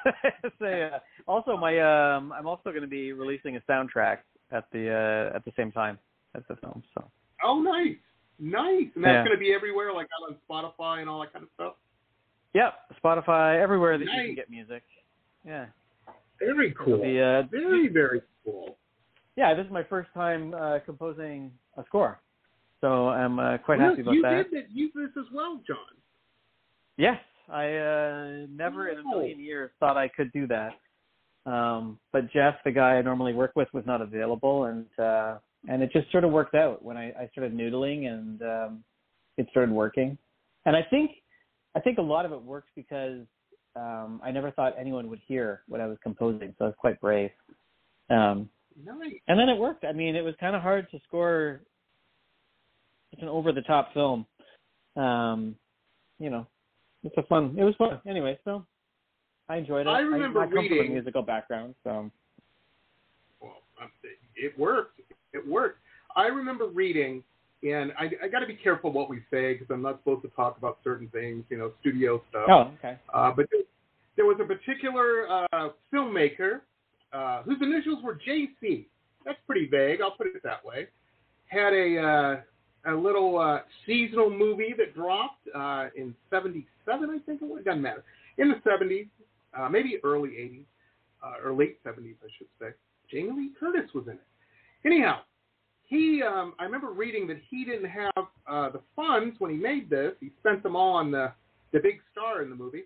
[0.59, 0.97] so, yeah.
[1.27, 4.19] Also, my um, I'm also going to be releasing a soundtrack
[4.51, 4.89] at the
[5.31, 5.99] uh, at the same time
[6.35, 6.81] as the film.
[6.97, 7.09] So
[7.43, 7.97] Oh, nice,
[8.39, 8.87] nice.
[8.95, 9.23] And that's Yeah.
[9.25, 11.73] going to be everywhere, like on Spotify and all that kind of stuff.
[12.53, 12.71] yeah,
[13.03, 14.83] Spotify, everywhere that you can get music.
[15.45, 15.65] Yeah,
[16.39, 16.97] Very cool.
[17.01, 18.77] the uh, Very very cool.
[19.35, 22.19] yeah, this is my first time uh, composing a score,
[22.81, 24.31] so I'm uh, quite Well, happy about you that.
[24.37, 24.71] You did that.
[24.71, 25.77] You this as well, John.
[26.97, 27.17] Yes,
[27.49, 30.71] I uh, never in a million years thought I could do that.
[31.45, 35.83] Um, but Jeff, the guy I normally work with, was not available, and uh, and
[35.83, 38.83] it just sort of worked out when I, I started noodling, and um,
[39.37, 40.17] it started working.
[40.65, 41.11] And I think
[41.75, 43.25] I think a lot of it works because
[43.75, 46.99] um, I never thought anyone would hear what I was composing, so I was quite
[46.99, 47.31] brave.
[48.09, 48.49] Um,
[48.83, 49.13] Nice.
[49.27, 49.85] and then it worked.
[49.85, 51.61] I mean, it was kind of hard to score
[53.11, 54.25] such an over the top film.
[54.97, 55.55] Um,
[56.19, 56.47] you know,
[57.05, 57.55] it's a fun.
[57.57, 58.37] It was fun anyway.
[58.43, 58.65] So
[59.47, 59.89] I enjoyed it.
[59.89, 62.11] I remember I, come from reading- a musical background, so
[63.41, 63.57] well,
[64.35, 64.99] it worked.
[65.33, 65.79] It worked.
[66.15, 67.23] I remember reading,
[67.63, 70.29] and I, I got to be careful what we say because I'm not supposed to
[70.29, 72.45] talk about certain things, you know, studio stuff.
[72.49, 72.97] oh okay.
[73.13, 73.61] Uh, but there,
[74.15, 76.61] there was a particular uh, filmmaker
[77.13, 78.85] uh, whose initials were JC.
[79.25, 80.01] That's pretty vague.
[80.01, 80.87] I'll put it that way.
[81.47, 82.41] Had a uh,
[82.87, 87.63] a little uh, seasonal movie that dropped uh, in '77, I think it was.
[87.63, 88.03] Doesn't matter.
[88.37, 89.07] In the '70s,
[89.57, 90.65] uh, maybe early '80s,
[91.23, 92.67] uh, or late '70s, I should say.
[93.09, 94.21] Jamie Lee Curtis was in it.
[94.85, 95.19] Anyhow,
[95.83, 99.89] he um, I remember reading that he didn't have uh, the funds when he made
[99.89, 100.13] this.
[100.19, 101.31] He spent them all on the
[101.71, 102.83] the big star in the movie.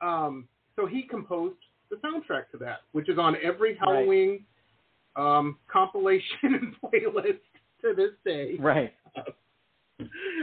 [0.00, 1.56] Um, so he composed
[1.90, 4.44] the soundtrack to that, which is on every Halloween
[5.16, 7.40] um, compilation and playlist
[7.82, 8.56] to this day.
[8.58, 8.94] Right.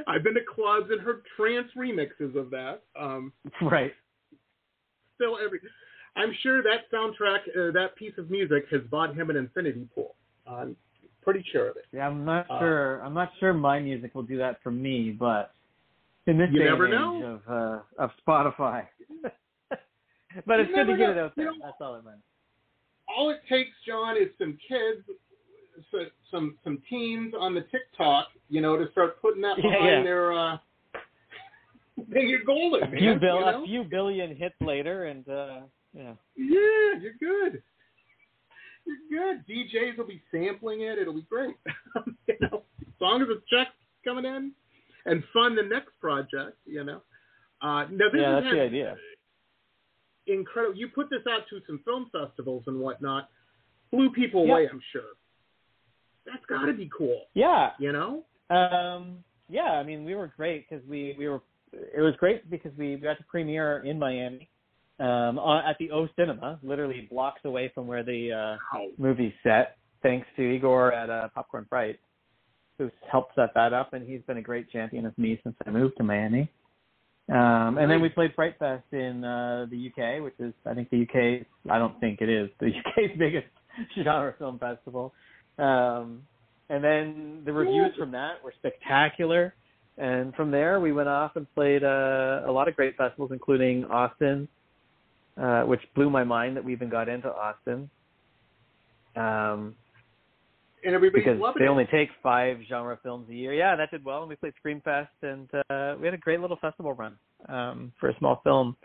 [0.07, 2.81] I've been to clubs and heard trance remixes of that.
[2.99, 3.93] Um, Right.
[5.15, 5.59] still every,
[6.15, 10.15] I'm sure that soundtrack, uh, that piece of music, has bought him an infinity pool.
[10.47, 10.75] I'm
[11.21, 11.85] pretty sure of it.
[11.91, 13.01] Yeah, I'm not Uh, sure.
[13.03, 15.53] I'm not sure my music will do that for me, but
[16.25, 17.25] in this You day never and age know.
[17.45, 18.87] of uh, of Spotify.
[20.45, 21.45] but it's good to get it out there.
[21.51, 22.21] You know- That's all it meant.
[23.07, 25.03] all it takes, John, is some kids,
[25.91, 30.03] so- some some teens on the TikTok, you know, to start putting that behind yeah.
[30.03, 30.33] their.
[30.33, 30.57] Uh,
[32.09, 32.97] then you're golden, A man.
[32.99, 33.63] few bill, you know?
[33.63, 35.59] a few billion hits later, and uh,
[35.93, 36.13] yeah.
[36.37, 37.61] Yeah, you're good.
[38.85, 39.45] You're good.
[39.47, 40.97] DJs will be sampling it.
[40.97, 41.55] It'll be great.
[42.27, 43.71] you know, as long as the checks
[44.05, 44.51] coming in
[45.05, 47.01] and fund the next project, you know.
[47.61, 48.95] Uh, now this Yeah, has that's the idea.
[50.27, 50.75] Incredible.
[50.77, 53.29] You put this out to some film festivals and whatnot.
[53.91, 54.51] Blew people Yeah.
[54.53, 55.01] away, I'm sure.
[56.25, 57.21] That's got to be cool.
[57.33, 58.23] Yeah, You know.
[58.49, 61.41] Um, yeah, I mean, we were great because we we were.
[61.71, 64.49] It was great because we got to premiere in Miami,
[64.99, 68.87] um, on, at the O Cinema, literally blocks away from where the uh, Wow.
[68.97, 69.77] movie's set.
[70.01, 71.99] Thanks to Igor at uh, Popcorn Fright,
[72.77, 75.69] who's helped set that up, and he's been a great champion of me since I
[75.69, 76.49] moved to Miami.
[77.31, 80.89] Um, and then we played Fright Fest in uh, the UK, which is I think
[80.89, 81.45] the UK.
[81.71, 83.47] I don't think it is the UK's biggest
[84.03, 85.13] genre film festival.
[85.59, 86.23] Um,
[86.69, 89.53] and then the reviews from that were spectacular.
[89.97, 93.85] And from there, we went off and played uh, a lot of great festivals, including
[93.85, 94.47] Austin,
[95.41, 97.89] uh, which blew my mind that we even got into Austin.
[99.15, 99.75] Um,
[100.85, 101.69] And everybody's because loving they it.
[101.69, 103.53] only take five genre films a year.
[103.53, 104.21] Yeah, that did well.
[104.21, 107.17] And we played Screamfest, and uh, we had a great little festival run
[107.49, 108.77] um, for a small film.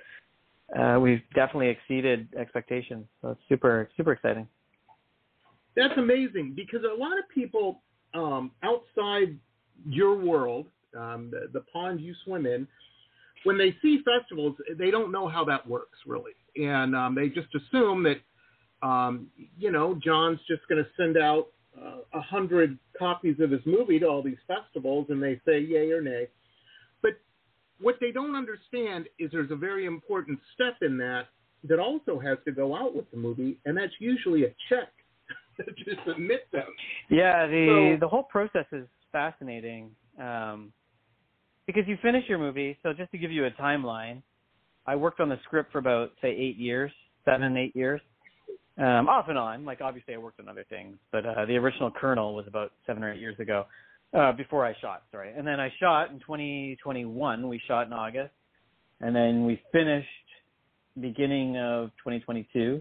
[0.76, 4.48] Uh, we've definitely exceeded expectations, so it's super super exciting.
[5.76, 7.82] That's amazing because a lot of people
[8.14, 9.36] um, outside
[9.88, 12.66] your world, um, the, the pond you swim in,
[13.42, 17.48] when they see festivals, they don't know how that works really, and um, they just
[17.54, 22.78] assume that um, you know John's just going to send out uh, a uh, hundred
[22.98, 26.28] copies of his movie to all these festivals, and they say yay or nay.
[27.02, 27.12] But
[27.80, 31.24] what they don't understand is there's a very important step in that
[31.68, 34.88] that also has to go out with the movie, and that's usually a check
[35.84, 36.66] to submit them.
[37.10, 39.90] Yeah, the So- the whole process is fascinating
[40.20, 40.72] um,
[41.66, 42.76] because you finish your movie.
[42.82, 44.22] So just to give you a timeline,
[44.86, 46.92] I worked on the script for about say eight years,
[47.24, 48.00] seven eight years,
[48.78, 49.64] um, off and on.
[49.64, 53.02] Like obviously I worked on other things, but uh, the original kernel was about seven
[53.02, 53.66] or eight years ago.
[54.12, 57.48] Uh, before I shot, sorry, and then I shot in 2021.
[57.48, 58.32] We shot in August,
[59.00, 60.06] and then we finished
[61.00, 62.80] beginning of 2022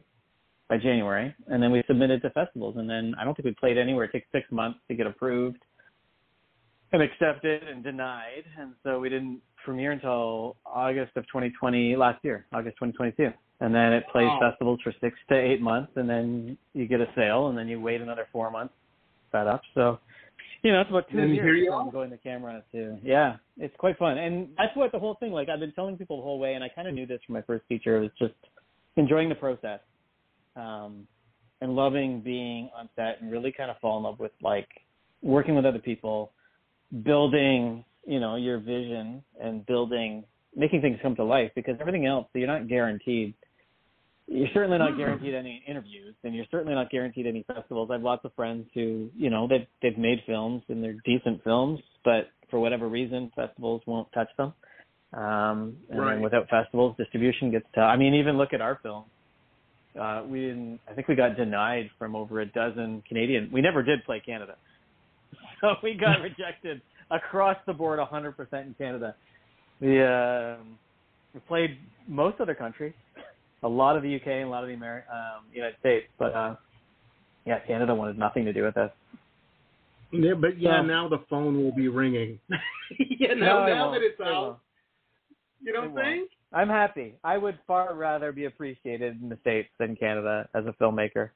[0.69, 3.77] by January, and then we submitted to festivals, and then I don't think we played
[3.77, 4.05] anywhere.
[4.05, 5.57] It takes six months to get approved
[6.93, 12.45] and accepted and denied, and so we didn't premiere until August of 2020 last year,
[12.53, 14.51] August 2022, and then it plays Wow.
[14.51, 17.81] festivals for six to eight months, and then you get a sale, and then you
[17.81, 18.73] wait another four months
[19.31, 19.61] set up.
[19.73, 19.99] So,
[20.61, 23.97] you know, it's about two And years from going to camera to yeah, it's quite
[23.97, 25.31] fun, and that's what the whole thing.
[25.31, 27.33] Like I've been telling people the whole way, and I kind of knew this from
[27.33, 27.97] my first feature.
[27.97, 28.35] It was just
[28.95, 29.79] enjoying the process
[30.55, 31.07] um,
[31.61, 34.67] and loving being on set and really kind of fall in love with like
[35.21, 36.31] working with other people,
[37.03, 42.27] building, you know, your vision and building, making things come to life because everything else,
[42.33, 43.33] you're not guaranteed.
[44.27, 47.89] You're certainly not guaranteed any interviews and you're certainly not guaranteed any festivals.
[47.89, 51.43] I have lots of friends who, you know, they've, they've made films and they're decent
[51.43, 54.53] films, but for whatever reason, festivals won't touch them.
[55.13, 56.21] Um, and Right.
[56.21, 57.83] without festivals, distribution gets tough.
[57.83, 59.05] I mean, even look at our film
[59.99, 60.79] uh, we didn't.
[60.89, 63.49] I think we got denied from over a dozen Canadian.
[63.51, 64.55] We never did play Canada,
[65.61, 69.15] so we got rejected across the board, 100% in Canada.
[69.79, 70.77] We um,
[71.33, 71.77] we played
[72.07, 72.93] most other countries,
[73.63, 76.33] a lot of the UK and a lot of the Ameri- um, United States, but
[76.33, 76.55] uh,
[77.45, 78.91] yeah, Canada wanted nothing to do with us.
[80.11, 82.39] Yeah, but yeah, So- now the phone will be ringing.
[83.19, 83.93] yeah, No, now, it now won't.
[84.01, 84.57] that it's It out, won't.
[85.63, 86.27] you know It what I'm saying?
[86.53, 87.15] I'm happy.
[87.23, 91.29] I would far rather be appreciated in the states than Canada as a filmmaker.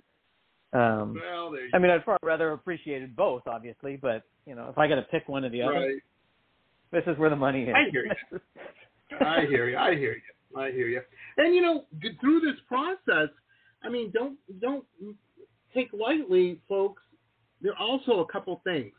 [0.74, 4.88] Um, Well, I mean, I'd far rather appreciated both, obviously, but you know, if I
[4.88, 6.02] got to pick one or the other, Right.
[6.92, 7.74] this is where the money is.
[7.76, 8.40] I hear you.
[9.20, 9.78] I hear you.
[9.78, 10.22] I hear you.
[10.58, 11.02] I hear you.
[11.38, 11.86] And you know,
[12.22, 13.30] through this process,
[13.84, 14.86] I mean, don't don't
[15.74, 17.02] take lightly, folks.
[17.62, 18.94] There are also a couple things.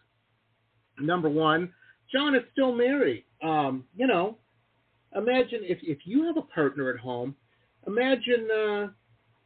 [1.00, 1.72] Number one,
[2.12, 3.24] John is still married.
[3.42, 4.36] Um, you know,
[5.16, 7.34] imagine if if you have a partner at home.
[7.86, 8.86] Imagine, uh,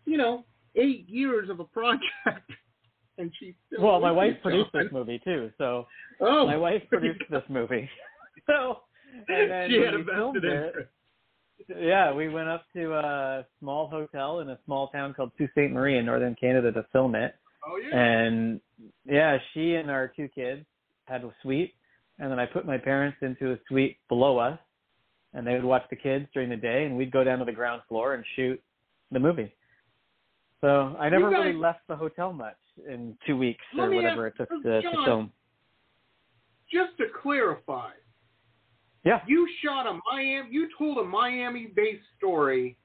[0.05, 0.44] you know,
[0.75, 2.03] eight years of a project,
[3.18, 3.83] and still.
[3.83, 5.87] well, my wife produced this movie too, so
[6.20, 7.88] Oh, my wife produced this movie.
[8.46, 8.79] So,
[9.29, 10.66] and then she had a vested it.
[10.66, 10.88] interest.
[11.79, 15.70] Yeah, we went up to a small hotel in a small town called Sault Ste.
[15.70, 17.37] Marie in northern Canada to film it.
[17.64, 17.96] Oh yeah.
[17.96, 18.61] And
[19.05, 20.64] yeah, she and our two kids
[21.05, 21.75] had a suite,
[22.18, 24.59] and then I put my parents into a suite below us,
[25.35, 27.53] and they would watch the kids during the day, and we'd go down to the
[27.53, 28.62] ground floor and shoot
[29.11, 29.55] the movie.
[30.61, 32.57] So I never guys- really left the hotel much
[32.88, 35.33] in two weeks or whatever ask- it took to, to film.
[36.71, 37.90] Just to clarify,
[39.05, 40.49] Yeah, you shot a Miami.
[40.51, 42.77] You told a Miami-based story.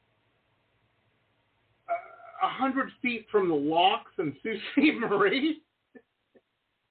[1.87, 4.99] uh, A hundred feet from the locks and Sault Ste.
[4.99, 5.61] Marie.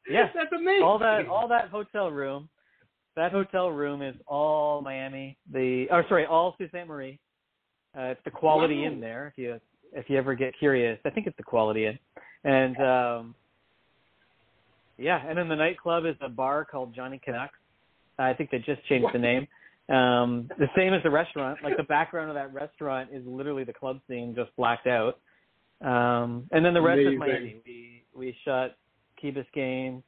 [0.08, 0.28] yeah.
[0.34, 0.84] That's amazing.
[0.84, 2.48] all that all that hotel room
[3.16, 6.86] that hotel room is all miami the or sorry all sault ste.
[6.86, 7.18] Marie.
[7.96, 8.86] Uh, it's the quality Wow.
[8.92, 9.60] inn there if you
[9.92, 10.98] if you ever get curious.
[11.04, 11.98] I think it's the quality inn
[12.44, 13.34] and um
[14.98, 17.58] yeah and then the nightclub is a bar called johnny canucks.
[18.18, 19.46] I think they just changed the name.
[19.88, 21.58] Um the same as the restaurant.
[21.62, 25.18] Like the background of that restaurant is literally the club scene just blacked out.
[25.80, 27.12] Um and then the rest Amazing.
[27.14, 27.56] is miami.
[27.64, 28.76] We we shot
[29.20, 30.02] key biscayne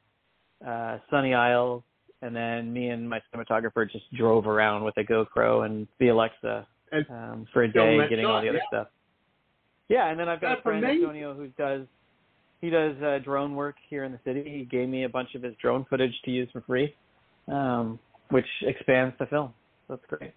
[0.67, 1.83] uh, Sunny Isles,
[2.23, 6.67] and then me and my cinematographer just drove around with a GoPro and the Alexa
[7.11, 8.79] um, for a day, getting all the other yeah.
[8.79, 8.89] stuff.
[9.89, 11.03] Yeah, and then I've got That's a friend amazing.
[11.05, 11.87] Antonio who does
[12.61, 14.43] he does uh, drone work here in the city.
[14.45, 16.95] He gave me a bunch of his drone footage to use for free,
[17.47, 17.99] um,
[18.31, 19.55] which expands the film.
[19.89, 20.33] That's great.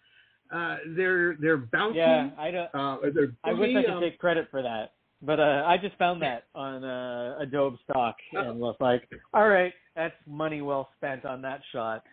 [0.53, 1.99] uh, their their bounty.
[1.99, 2.69] Yeah, I don't.
[2.75, 5.97] Uh, their I wish I could um, take credit for that, but uh, I just
[5.97, 11.25] found that on uh, Adobe stock and was like, all right, that's money well spent
[11.25, 12.05] on that shot.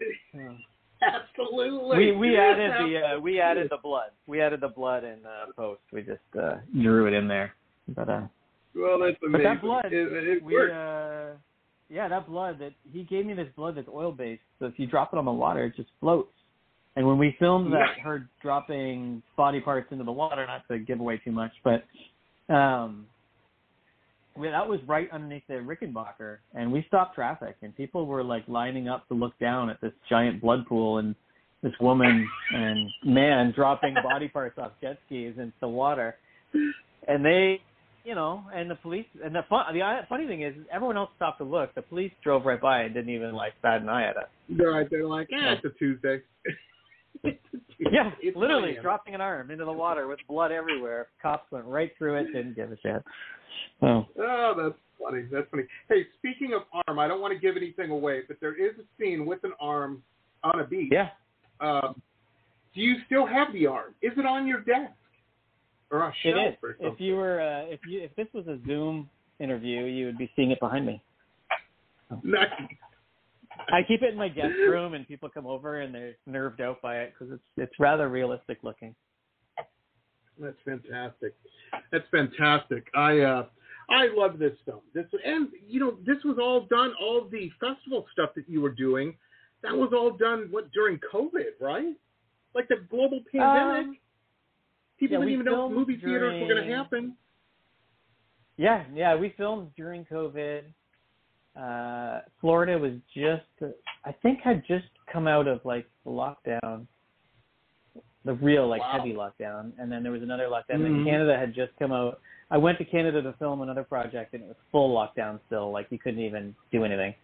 [0.00, 0.52] Yeah.
[1.02, 2.12] Absolutely.
[2.12, 4.10] We we added the uh, we added the blood.
[4.26, 5.82] We added the blood in uh, post.
[5.92, 7.54] We just uh, drew it in there.
[7.88, 8.20] But uh,
[8.74, 9.18] Well, that's amazing.
[9.20, 9.42] but amazing.
[9.44, 10.72] that blood, it, it we worked.
[10.72, 11.38] uh,
[11.90, 14.42] yeah, that blood that he gave me this blood that's oil based.
[14.58, 16.32] So if you drop it on the water, it just floats.
[16.96, 21.00] And when we filmed that, her dropping body parts into the water, not to give
[21.00, 21.84] away too much, but
[22.54, 23.06] um,
[24.36, 28.44] we, that was right underneath the Rickenbacker, and we stopped traffic, and people were like
[28.48, 31.14] lining up to look down at this giant blood pool and
[31.62, 36.16] this woman and man dropping body parts off jet skis into the water,
[37.08, 37.60] and they,
[38.04, 41.38] you know, and the police, and the fun, the funny thing is, everyone else stopped
[41.38, 41.74] to look.
[41.74, 44.28] The police drove right by and didn't even like bat an eye at us.
[44.48, 44.86] They're right.
[44.90, 46.20] They're like, eh, it's a Tuesday.
[47.22, 48.82] Yeah, It's literally Miami.
[48.82, 51.08] dropping an arm into the water with blood everywhere.
[51.22, 53.02] Cops went right through it, didn't give a shit.
[53.82, 55.24] Oh, Oh, that's funny.
[55.30, 55.64] That's funny.
[55.88, 58.82] Hey, speaking of arm, I don't want to give anything away, but there is a
[58.98, 60.02] scene with an arm
[60.42, 60.90] on a beach.
[60.92, 61.08] yeah.
[61.60, 62.00] Um,
[62.74, 63.94] do you still have the arm?
[64.02, 64.92] Is it on your desk
[65.90, 66.58] or a It shelf is.
[66.62, 69.08] or If you were, uh, if you, if this was a Zoom
[69.38, 71.00] interview, you would be seeing it behind me.
[72.22, 72.48] Nice.
[73.72, 76.82] I keep it in my guest room, and people come over and they're nerved out
[76.82, 78.94] by it because it's it's rather realistic looking.
[80.38, 81.34] That's fantastic.
[81.92, 82.86] That's fantastic.
[82.94, 83.46] I uh
[83.90, 84.80] I love this film.
[84.94, 86.92] This and you know this was all done.
[87.00, 89.16] All the festival stuff that you were doing,
[89.62, 91.94] that was all done what during COVID, right?
[92.54, 93.86] Like the global pandemic.
[93.86, 93.98] Um,
[94.98, 97.16] People yeah, didn't even know movie theaters were going to happen.
[98.56, 100.62] Yeah, yeah, we filmed during COVID.
[101.56, 103.72] Uh, Florida was just,
[104.04, 106.86] I think, had just come out of like the lockdown,
[108.24, 108.98] the real like Wow.
[108.98, 110.80] heavy lockdown, and then there was another lockdown.
[110.80, 110.86] Mhm.
[110.86, 112.20] And Canada had just come out.
[112.50, 115.70] I went to Canada to film another project, and it was full lockdown still.
[115.70, 117.14] Like you couldn't even do anything.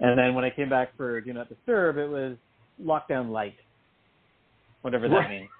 [0.00, 2.36] And then when I came back for Do Not Disturb, it was
[2.82, 3.56] lockdown light,
[4.82, 5.48] whatever that means.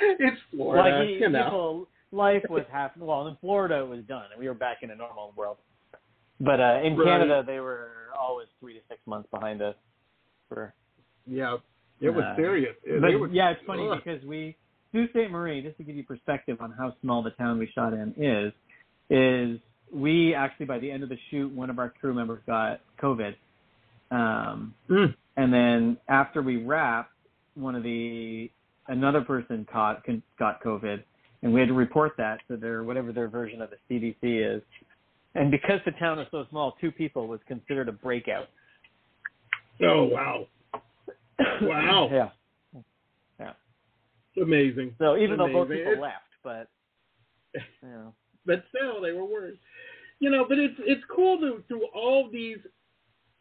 [0.00, 1.44] It's Florida, like you, you know.
[1.44, 2.96] people, life was half.
[2.96, 5.56] Well, in Florida it was done, and we were back in a normal world.
[6.40, 7.04] But uh, in Right.
[7.06, 9.76] Canada, they were always three to six months behind us.
[10.48, 10.74] For
[11.26, 11.56] Yeah,
[12.00, 12.76] it was Uh, serious.
[12.84, 14.00] It- but was- yeah, it's funny ugh.
[14.04, 14.56] because we
[14.92, 15.30] Sault Ste.
[15.30, 18.52] Marie, just to give you perspective on how small the town we shot in is,
[19.10, 19.60] is
[19.92, 23.34] we actually by the end of the shoot, one of our crew members got COVID,
[24.10, 25.14] um, Mm.
[25.36, 27.12] and then after we wrapped,
[27.54, 28.50] one of the
[28.88, 30.04] another person caught
[30.38, 31.02] got COVID,
[31.42, 34.62] and we had to report that to their whatever their version of the CDC is.
[35.34, 38.48] And because the town is so small, two people was considered a breakout.
[39.82, 40.46] Oh wow,
[41.62, 42.08] Wow.
[42.72, 42.80] yeah.
[43.40, 44.42] Yeah.
[44.42, 44.94] Amazing.
[44.98, 46.68] So even though both people left, but
[47.54, 48.14] you know,
[48.46, 49.58] but still they were worried.
[50.20, 52.58] You know, but it's it's cool to through all these,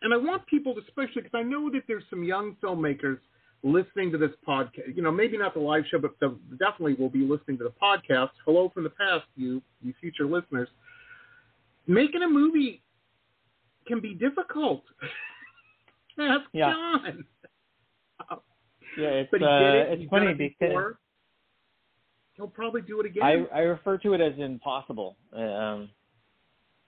[0.02, 3.20] and I want people, to, especially because I know that there's some young filmmakers
[3.64, 4.96] listening to this podcast.
[4.96, 7.74] You know, maybe not the live show, but the, definitely will be listening to the
[7.82, 8.32] podcast.
[8.46, 10.70] Hello from the past, you you future listeners.
[11.88, 12.82] Making a movie
[13.88, 14.84] can be difficult.
[16.20, 16.72] Ask Yeah.
[16.74, 17.26] John.
[18.98, 20.00] yeah, it's But he uh, did it.
[20.02, 21.00] it's funny it because before.
[22.36, 23.24] He'll probably do it again.
[23.24, 25.18] I I refer to it as impossible.
[25.34, 25.90] Um,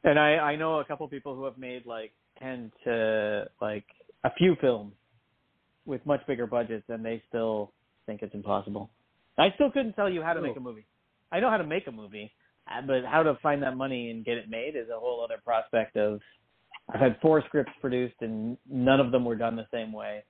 [0.04, 3.86] and I I know a couple people who have made like ten to like
[4.24, 4.94] a few films
[5.86, 7.72] with much bigger budgets, and they still
[8.08, 8.90] think it's impossible.
[9.38, 10.86] I still couldn't tell you how to make a movie.
[11.32, 12.45] I know how to make a movie, uh,
[12.88, 15.98] but how to find that money and get it made is a whole other prospect
[15.98, 16.20] of.
[16.94, 20.24] I've had four scripts produced, and none of them were done the same way.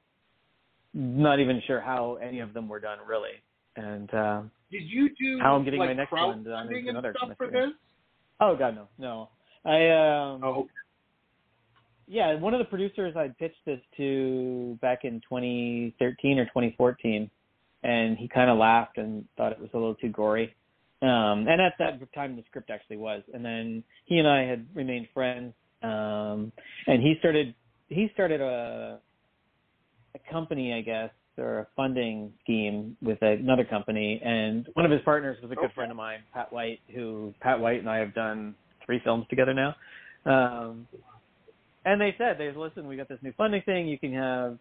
[0.93, 3.43] Not even sure how any of them were done really,
[3.75, 4.13] and.
[4.13, 7.35] Um, Did you do How I'm getting like my next one done is another stuff
[7.37, 7.67] for mystery.
[7.67, 7.75] this?
[8.39, 9.29] Oh God, no, no.
[9.65, 10.67] I um, Oh,
[12.07, 17.29] yeah, one of the producers I pitched this to back in 2013 or 2014,
[17.83, 20.55] and he kind of laughed and thought it was a little too gory.
[21.01, 23.21] Um, and at that time, the script actually was.
[23.33, 25.53] And then he and I had remained friends.
[25.83, 26.51] Um,
[26.87, 27.53] and he started
[27.89, 28.99] he started a
[30.15, 34.21] a company, I guess, or a funding scheme with another company.
[34.23, 35.73] And one of his partners was a good Okay.
[35.73, 39.53] friend of mine, Pat White, who Pat White and I have done three films together
[39.53, 39.75] now.
[40.25, 40.87] Um,
[41.83, 43.87] and they said, "They said, listen, we got this new funding thing.
[43.87, 44.57] You can have,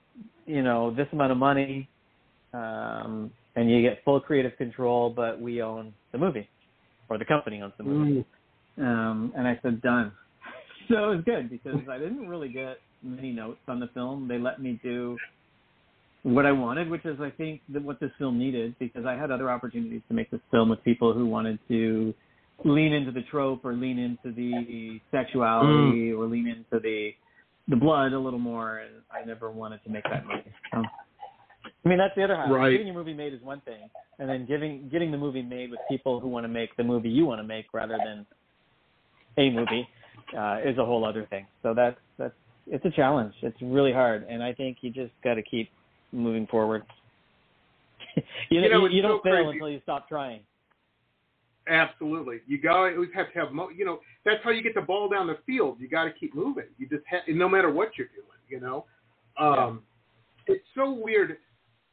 [0.47, 1.89] you know, this amount of money,
[2.53, 6.49] um, and you get full creative control, but we own the movie,
[7.09, 8.25] or the company owns the movie."
[8.79, 8.85] Mm.
[8.85, 10.13] Um, and I said, "Done."
[10.87, 14.29] So it was good because I didn't really get many notes on the film.
[14.29, 15.17] They let me do
[16.25, 19.31] what I wanted, which is I think that what this film needed because I had
[19.31, 22.15] other opportunities to make this film with people who wanted to
[22.65, 27.11] lean into the trope or lean into the sexuality or lean into the
[27.69, 30.53] the blood a little more and I never wanted to make that movie.
[30.73, 30.83] So,
[31.85, 32.51] I mean that's the other half.
[32.51, 32.70] Right.
[32.70, 33.91] Getting your movie made is one thing.
[34.18, 37.11] And then giving getting the movie made with people who want to make the movie
[37.11, 38.26] you want to make rather than
[39.37, 39.87] a movie
[40.37, 41.47] uh, is a whole other thing.
[41.62, 42.35] So that's that's
[42.66, 43.35] it's a challenge.
[43.43, 45.68] It's really hard, and I think you just got to keep
[46.12, 46.82] moving forward.
[48.16, 48.22] you,
[48.61, 49.51] You know, you, you don't so fail crazy.
[49.51, 50.41] until you stop trying.
[51.68, 52.41] Absolutely.
[52.47, 54.82] You got to always have to have, mo- you know, that's how you get the
[54.82, 55.76] ball down the field.
[55.80, 56.66] You got to keep moving.
[56.78, 58.85] You just have, no matter what you're doing, you know.
[59.39, 59.82] Um,
[60.47, 61.39] It's so weird.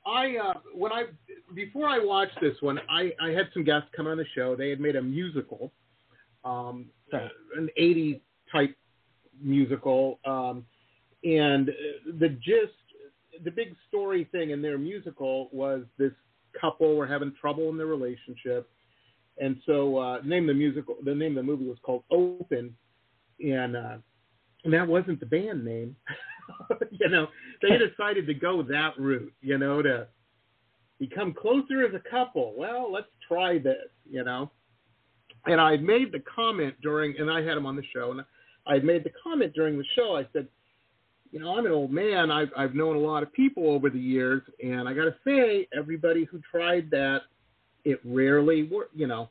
[0.06, 1.06] I uh, when I
[1.54, 4.56] before I watched this one, I I had some guests come on the show.
[4.56, 5.72] They had made a musical,
[6.44, 8.20] um, an '80s
[8.52, 8.76] type
[9.42, 10.66] musical, um,
[11.24, 11.70] and
[12.20, 12.74] the gist,
[13.44, 16.12] the big story thing in their musical was this
[16.60, 18.70] couple were having trouble in their relationship,
[19.40, 22.76] and so uh, name the musical, the name of the movie was called Open,
[23.40, 23.98] and uh,
[24.64, 25.96] and that wasn't the band name.
[26.92, 27.28] you know,
[27.62, 29.34] they decided to go that route.
[29.42, 30.08] You know, to
[31.00, 32.54] become closer as a couple.
[32.58, 33.90] Well, let's try this.
[34.10, 34.52] You know,
[35.46, 38.22] and I made the comment during, and I had him on the show, and
[38.68, 40.16] I had made the comment during the show.
[40.16, 40.48] I said,
[41.32, 42.30] you know, I'm an old man.
[42.30, 45.68] I've I've known a lot of people over the years, and I got to say,
[45.78, 47.22] everybody who tried that,
[47.86, 48.96] it rarely worked.
[48.96, 49.30] You know,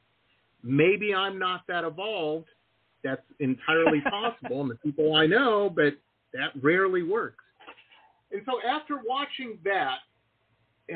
[0.62, 2.46] maybe I'm not that evolved.
[3.02, 5.94] That's entirely possible, and the people I know, but
[6.32, 7.44] that rarely works.
[8.32, 9.98] And so after watching that,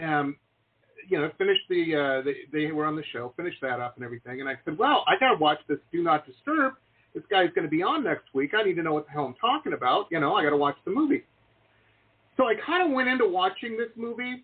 [0.03, 0.37] um,
[1.09, 4.05] you know, finished the, uh, they, they were on the show, finished that up and
[4.05, 6.75] everything, and I said, well, I got to watch this Do Not Disturb.
[7.15, 8.53] This guy's going to be on next week.
[8.59, 10.07] I need to know what the hell I'm talking about.
[10.11, 11.23] You know, I got to watch the movie.
[12.37, 14.43] So I kind of went into watching this movie,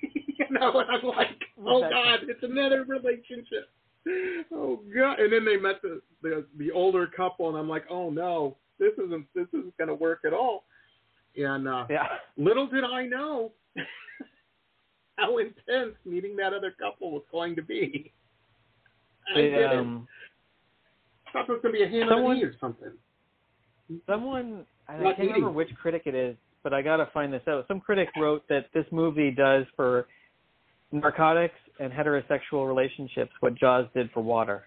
[0.02, 1.28] you know, and I'm like,
[1.60, 3.68] oh God, it's another relationship.
[4.52, 5.20] Oh God!
[5.20, 8.92] And then they met the the, the older couple, and I'm like, oh no, this
[8.94, 10.64] isn't this isn't going to work at all.
[11.36, 12.06] And uh, Yeah.
[12.36, 13.52] little did I know
[15.16, 18.12] how intense meeting that other couple was going to be.
[19.34, 19.78] I They, didn't.
[19.78, 20.08] um,
[21.32, 22.92] thought it was going to be a hand someone- on the knee or something.
[24.06, 27.66] someone I Not can't remember which critic it is, but I gotta find this out.
[27.68, 30.06] Some critic wrote that this movie does for
[30.90, 34.64] narcotics and heterosexual relationships what Jaws did for water,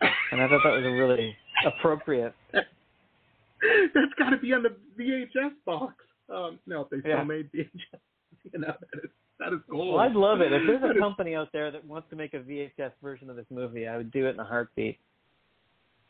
[0.00, 1.36] and I thought that was a really
[1.66, 2.34] appropriate.
[2.52, 5.94] That's got to be on the VHS box.
[6.32, 7.24] Um, no, if they still Yeah.
[7.24, 8.00] made VHS,
[8.52, 9.94] you know, that is that is gold.
[9.94, 12.38] Well, I'd love it if there's a company out there that wants to make a
[12.40, 13.86] VHS version of this movie.
[13.88, 14.98] I would do it in a heartbeat.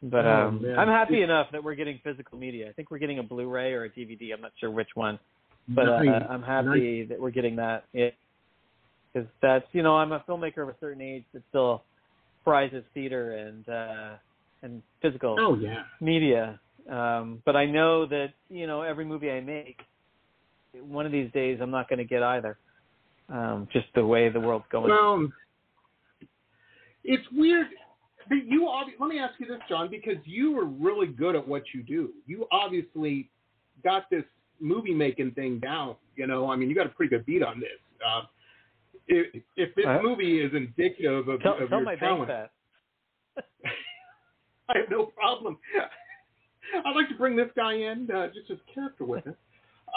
[0.03, 0.79] But Oh, um, man.
[0.79, 2.69] I'm happy enough that we're getting physical media.
[2.69, 4.33] I think we're getting a Blu-ray or a DVD.
[4.33, 5.19] I'm not sure which one.
[5.69, 5.93] but uh,
[6.29, 7.85] I'm happy that we're getting that.
[9.13, 11.83] Because that's you know I'm a filmmaker of a certain age that still
[12.45, 14.17] prizes theater and uh,
[14.63, 15.83] and physical Oh yeah.
[16.01, 16.61] media.
[16.91, 19.81] Um, but I know that you know every movie I make,
[20.81, 22.59] one of these days I'm not going to get either.
[23.29, 24.91] Um, just the way the world's going.
[24.91, 25.29] Well,
[27.05, 27.69] it's weird.
[28.29, 31.47] But you obvi- let me ask you this, John, because you were really good at
[31.47, 32.11] what you do.
[32.27, 33.29] You obviously
[33.83, 34.25] got this
[34.61, 35.97] movie making thing down.
[36.17, 37.69] You know, I mean, you got a pretty good beat on this.
[38.07, 38.23] Uh,
[39.11, 42.51] if, if this Uh, movie is indicative of, tell of tell your my talent, bank
[43.37, 43.45] that.
[44.69, 45.59] I have no problem.
[46.85, 49.37] I'd like to bring this guy in uh, just as character witness.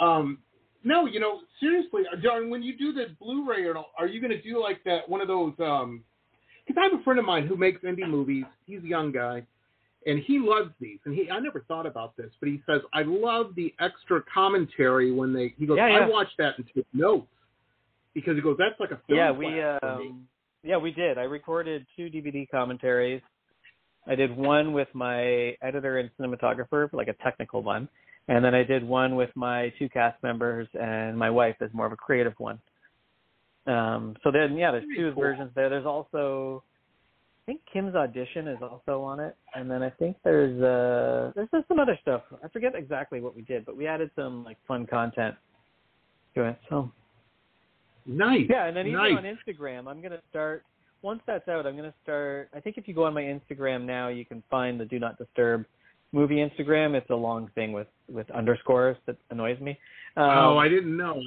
[0.00, 0.38] Um,
[0.82, 4.32] no, you know, seriously, uh, John, when you do the Blu-ray, or are you going
[4.32, 5.52] to do like that one of those?
[5.52, 8.42] Because I have a friend of mine who makes indie movies.
[8.66, 9.46] He's a young guy,
[10.04, 10.98] and he loves these.
[11.04, 15.12] And he, I never thought about this, but he says I love the extra commentary
[15.12, 15.54] when they.
[15.56, 16.06] He goes, Yeah, yeah.
[16.06, 17.28] I watch that and take notes
[18.14, 20.26] because he goes, that's like a film yeah, we um,
[20.62, 21.18] yeah we did.
[21.18, 23.22] I recorded two DVD commentaries.
[24.06, 27.88] I did one with my editor and cinematographer, like a technical one,
[28.28, 31.86] and then I did one with my two cast members and my wife as more
[31.86, 32.58] of a creative one.
[33.66, 35.22] Um, so then, yeah, there's two Cool.
[35.22, 35.70] versions there.
[35.70, 36.62] There's also,
[37.42, 41.48] I think Kim's audition is also on it, and then I think there's uh there's
[41.50, 42.22] just some other stuff.
[42.42, 45.34] I forget exactly what we did, but we added some like fun content
[46.34, 46.58] to it.
[46.68, 46.90] So
[48.06, 48.46] Nice.
[48.48, 49.16] yeah, and then even nice.
[49.16, 50.64] on Instagram, I'm gonna start.
[51.02, 52.48] Once that's out, I'm gonna start.
[52.54, 55.18] I think if you go on my Instagram now, you can find the Do Not
[55.18, 55.64] Disturb
[56.12, 56.94] movie Instagram.
[56.94, 59.78] It's a long thing with with underscores that annoys me.
[60.16, 61.20] Um, oh, I didn't know.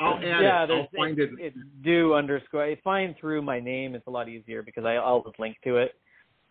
[0.00, 0.70] I'll add yeah, it.
[0.70, 1.30] I'll find it.
[1.38, 2.64] It's do underscore.
[2.64, 3.94] I find through my name.
[3.94, 5.94] It's a lot easier because I I'll just link to it.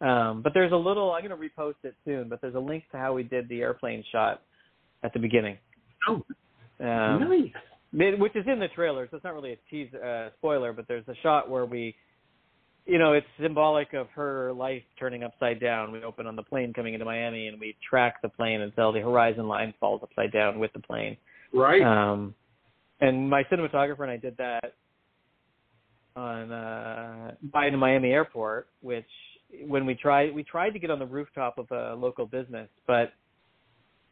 [0.02, 1.12] Um, but there's a little.
[1.12, 2.28] I'm gonna repost it soon.
[2.28, 4.42] But there's a link to how we did the airplane shot
[5.04, 5.58] at the beginning.
[6.08, 6.24] Oh,
[6.80, 7.52] Um, nice.
[7.94, 11.08] Which is in the trailer, so it's not really a tease uh, spoiler, but there's
[11.10, 11.94] a shot where we,
[12.86, 15.92] you know, it's symbolic of her life turning upside down.
[15.92, 19.02] We open on the plane coming into Miami, and we track the plane until the
[19.02, 21.18] horizon line falls upside down with the plane.
[21.54, 21.82] Right.
[21.82, 22.34] Um,
[23.02, 24.74] and my cinematographer and I did that
[26.16, 29.06] on uh, by the Miami airport, which
[29.66, 33.14] when we tried we tried to get on the rooftop of a local business, but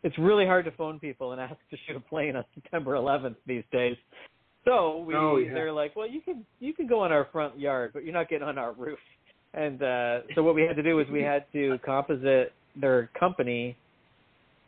[0.03, 3.35] it's really hard to phone people and ask to shoot a plane on September 11th
[3.45, 3.95] these days.
[4.65, 5.53] So we Oh, yeah.
[5.53, 8.29] they're like, well, you can you can go on our front yard, but you're not
[8.29, 8.99] getting on our roof.
[9.53, 13.75] and uh, so what we had to do was we had to composite their company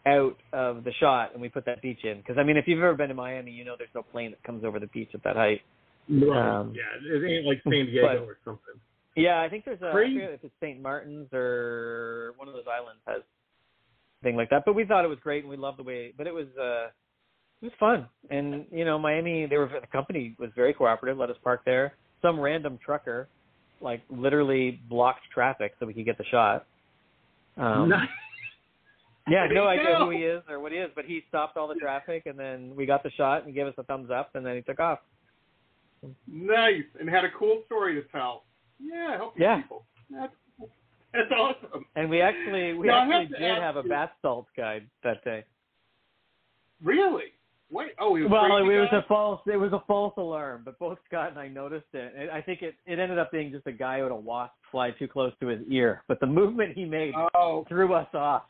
[0.07, 2.17] out of the shot, and we put that beach in.
[2.17, 4.41] Because I mean, if you've ever been to Miami, you know there's no plane that
[4.43, 5.61] comes over the beach at that height.
[6.09, 6.59] Right.
[6.59, 8.81] Um, yeah, it ain't like San Diego but- or something.
[9.15, 10.15] Yeah, I think there's a I Crazy.
[10.15, 10.81] forget if it's St.
[10.81, 13.21] Martin's or one of those islands has
[14.23, 14.63] thing like that.
[14.65, 16.13] But we thought it was great and we loved the way.
[16.17, 16.87] But it was uh
[17.61, 18.07] it was fun.
[18.29, 21.17] And you know, Miami, they were the company was very cooperative.
[21.17, 21.93] Let us park there.
[22.21, 23.27] Some random trucker,
[23.81, 26.65] like literally blocked traffic so we could get the shot.
[27.57, 28.07] Um, Nice.
[29.27, 31.75] yeah, no idea who he is or what he is, but he stopped all the
[31.75, 34.55] traffic and then we got the shot and gave us a thumbs up and then
[34.55, 34.99] he took off.
[36.27, 38.43] Nice, and had a cool story to tell.
[38.79, 39.61] Yeah, help Yeah.
[39.61, 39.85] people.
[40.09, 40.33] That's,
[41.13, 41.85] that's awesome.
[41.95, 45.43] And we actually we Now, actually did have a bath salts guide that day.
[46.83, 47.25] Really?
[47.71, 47.91] Wait.
[47.99, 48.97] Oh, was Well, it was guy?
[48.97, 52.13] a false it was a false alarm, but both Scott and I noticed it.
[52.17, 54.53] And I think it it ended up being just a guy who had a wasp
[54.71, 56.03] fly too close to his ear.
[56.07, 58.43] But the movement he made Oh, threw us off.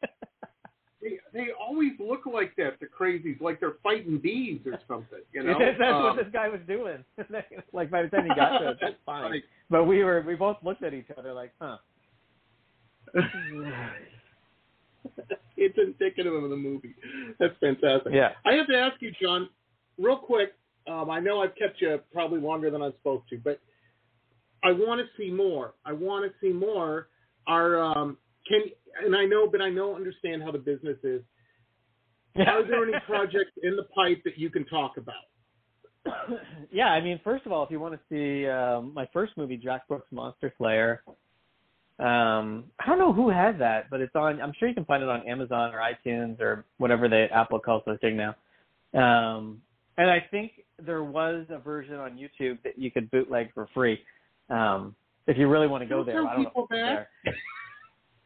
[1.02, 2.78] they, they always look like that.
[2.80, 5.20] The crazies, like they're fighting bees or something.
[5.32, 5.58] You know.
[5.58, 7.04] That's Um, what this guy was doing.
[7.72, 9.22] like by the time he got to it, That's fine.
[9.24, 9.42] funny.
[9.70, 11.78] But we were we both looked at each other like, huh.
[15.56, 16.94] it's indicative of the movie.
[17.38, 18.12] That's fantastic.
[18.12, 18.30] Yeah.
[18.46, 19.48] I have to ask you, John,
[19.98, 20.52] real quick.
[20.88, 23.60] Um, I know I've kept you probably longer than I'm supposed to, but
[24.64, 25.74] I want to see more.
[25.84, 27.08] I want to see more.
[27.46, 28.62] Are um, can
[29.04, 31.22] and I know, but I know understand how the business is.
[32.36, 35.14] Are there any projects in the pipe that you can talk about?
[36.70, 39.56] yeah, I mean, first of all, if you want to see um, my first movie,
[39.56, 41.02] Jack Brooks Monster Slayer,
[41.98, 44.40] um, I don't know who has that, but it's on.
[44.40, 47.82] I'm sure you can find it on Amazon or iTunes or whatever the Apple calls
[47.86, 48.34] those thing now.
[48.94, 49.60] Um,
[49.96, 54.00] and I think there was a version on YouTube that you could bootleg for free.
[54.48, 54.94] Um,
[55.26, 56.48] if you really want to go there, I don't know.
[56.50, 57.34] people if it's there.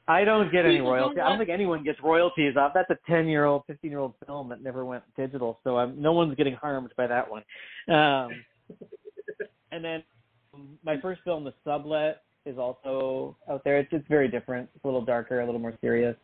[0.09, 1.18] I don't get any royalties.
[1.25, 2.73] I don't think anyone gets royalties off.
[2.75, 6.93] That's a ten-year-old, fifteen-year-old film that never went digital, so I'm, no one's getting harmed
[6.97, 7.43] by that one.
[7.89, 8.31] Um,
[9.70, 10.03] and then
[10.53, 12.16] um, my first film, The Sublet,
[12.47, 13.78] is also out there.
[13.78, 14.68] It's it's very different.
[14.74, 16.16] It's a little darker, a little more serious.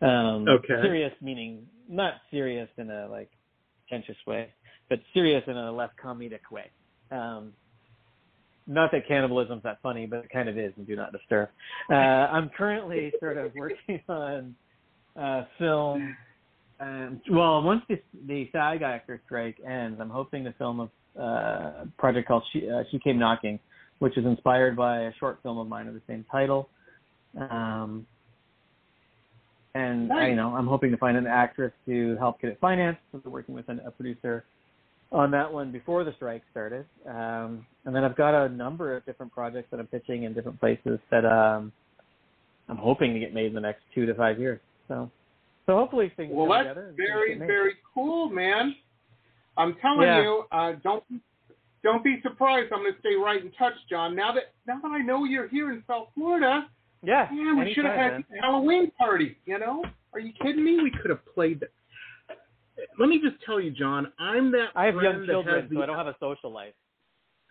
[0.00, 0.80] Um, Okay.
[0.82, 3.30] Serious meaning not serious in a like
[3.86, 4.52] pretentious way,
[4.88, 6.70] but serious in a less comedic way.
[7.10, 7.52] Um,
[8.66, 11.50] not that cannibalism's that funny, but it kind of is, and do not disturb.
[11.90, 14.54] Uh, I'm currently sort of working on
[15.16, 16.16] uh, film.
[16.80, 21.84] Um, well, once the, the SAG actor strike ends, I'm hoping to film a uh,
[21.98, 23.60] project called she, uh, she Came Knocking,
[24.04, 26.68] which is inspired by a short film of mine of the same title.
[27.40, 28.06] Um,
[29.74, 33.00] and I, you know, I'm hoping to find an actress to help get it financed.
[33.12, 34.44] So we're working with an, a producer
[35.10, 36.84] on that one before the strike started.
[37.08, 40.60] Um, and then I've got a number of different projects that I'm pitching in different
[40.60, 41.72] places that um,
[42.68, 44.60] I'm hoping to get made in the next two to five years.
[44.86, 45.10] So,
[45.64, 46.92] so hopefully things Well, come that's together.
[46.94, 48.76] very, very cool, man.
[49.56, 50.20] I'm telling Yeah.
[50.20, 51.02] you, uh, don't
[51.84, 52.72] don't be surprised.
[52.72, 54.16] I'm going to stay right in touch, John.
[54.16, 56.66] Now that now that I know you're here in South Florida,
[57.02, 58.24] Yeah, man, we should have had man.
[58.38, 59.36] a Halloween party.
[59.46, 59.84] You know?
[60.12, 60.80] Are you kidding me?
[60.82, 61.70] We could have played that.
[62.98, 64.12] Let me just tell you, John.
[64.18, 64.68] I'm that.
[64.74, 66.74] I have young children, the- so I don't have a social life.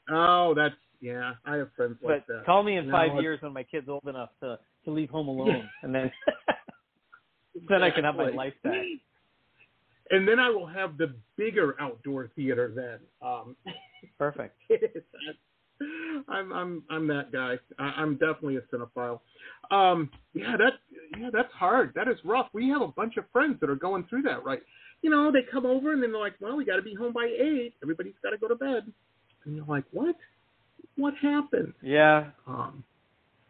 [0.09, 1.33] Oh, that's yeah.
[1.45, 2.43] I have friends But like that.
[2.45, 5.09] call me in No, five it's- years when my kid's old enough to to leave
[5.09, 6.11] home alone, and then
[7.69, 8.73] then I can have my life back.
[10.13, 12.99] And then I will have the bigger outdoor theater then.
[13.27, 13.55] Um,
[14.19, 14.55] Perfect.
[16.29, 17.55] I'm I'm I'm that guy.
[17.79, 19.19] I, I'm definitely a cinephile.
[19.71, 20.73] Um, yeah, that
[21.19, 21.93] yeah, that's hard.
[21.95, 22.47] That is rough.
[22.53, 24.45] We have a bunch of friends that are going through that.
[24.45, 24.61] Right?
[25.01, 27.11] You know, they come over and then they're like, "Well, we got to be home
[27.11, 27.73] by eight.
[27.81, 28.91] Everybody's got to go to bed."
[29.45, 30.15] And you're like, "What?
[30.95, 32.83] What happened?" Yeah, Um,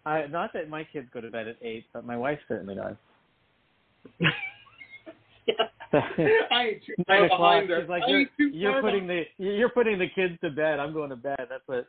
[0.06, 2.96] I not that my kids go to bed at eight, but my wife certainly does.
[5.94, 7.82] I ain't too far behind her.
[7.82, 10.80] She's like, you're, you're putting the you're putting the kids to bed.
[10.80, 11.38] I'm going to bed.
[11.38, 11.88] That's what.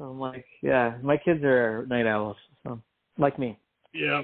[0.00, 2.80] I'm like, yeah, my kids are night owls, so
[3.18, 3.58] like me.
[3.94, 4.22] Yeah.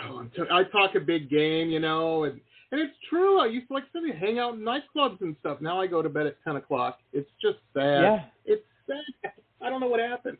[0.00, 2.40] Oh, t- I talk a big game, you know, and
[2.70, 3.40] and it's true.
[3.40, 5.60] I used to like to hang out in nightclubs and stuff.
[5.60, 6.98] Now I go to bed at ten o'clock.
[7.12, 8.02] It's just sad.
[8.02, 8.24] Yeah.
[8.44, 9.32] It's sad.
[9.60, 10.38] I don't know what happened.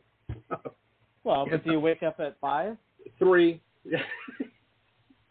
[1.23, 2.77] Well, but do you wake up at five?
[3.17, 3.61] Three.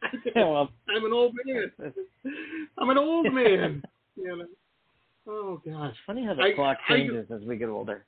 [0.02, 0.08] Yeah.
[0.36, 1.72] Yeah, well, I'm an old man.
[2.78, 3.82] I'm an old man.
[4.16, 4.44] You know.
[5.26, 5.94] Oh gosh.
[6.06, 8.04] funny how the I- clock I- changes as we get older.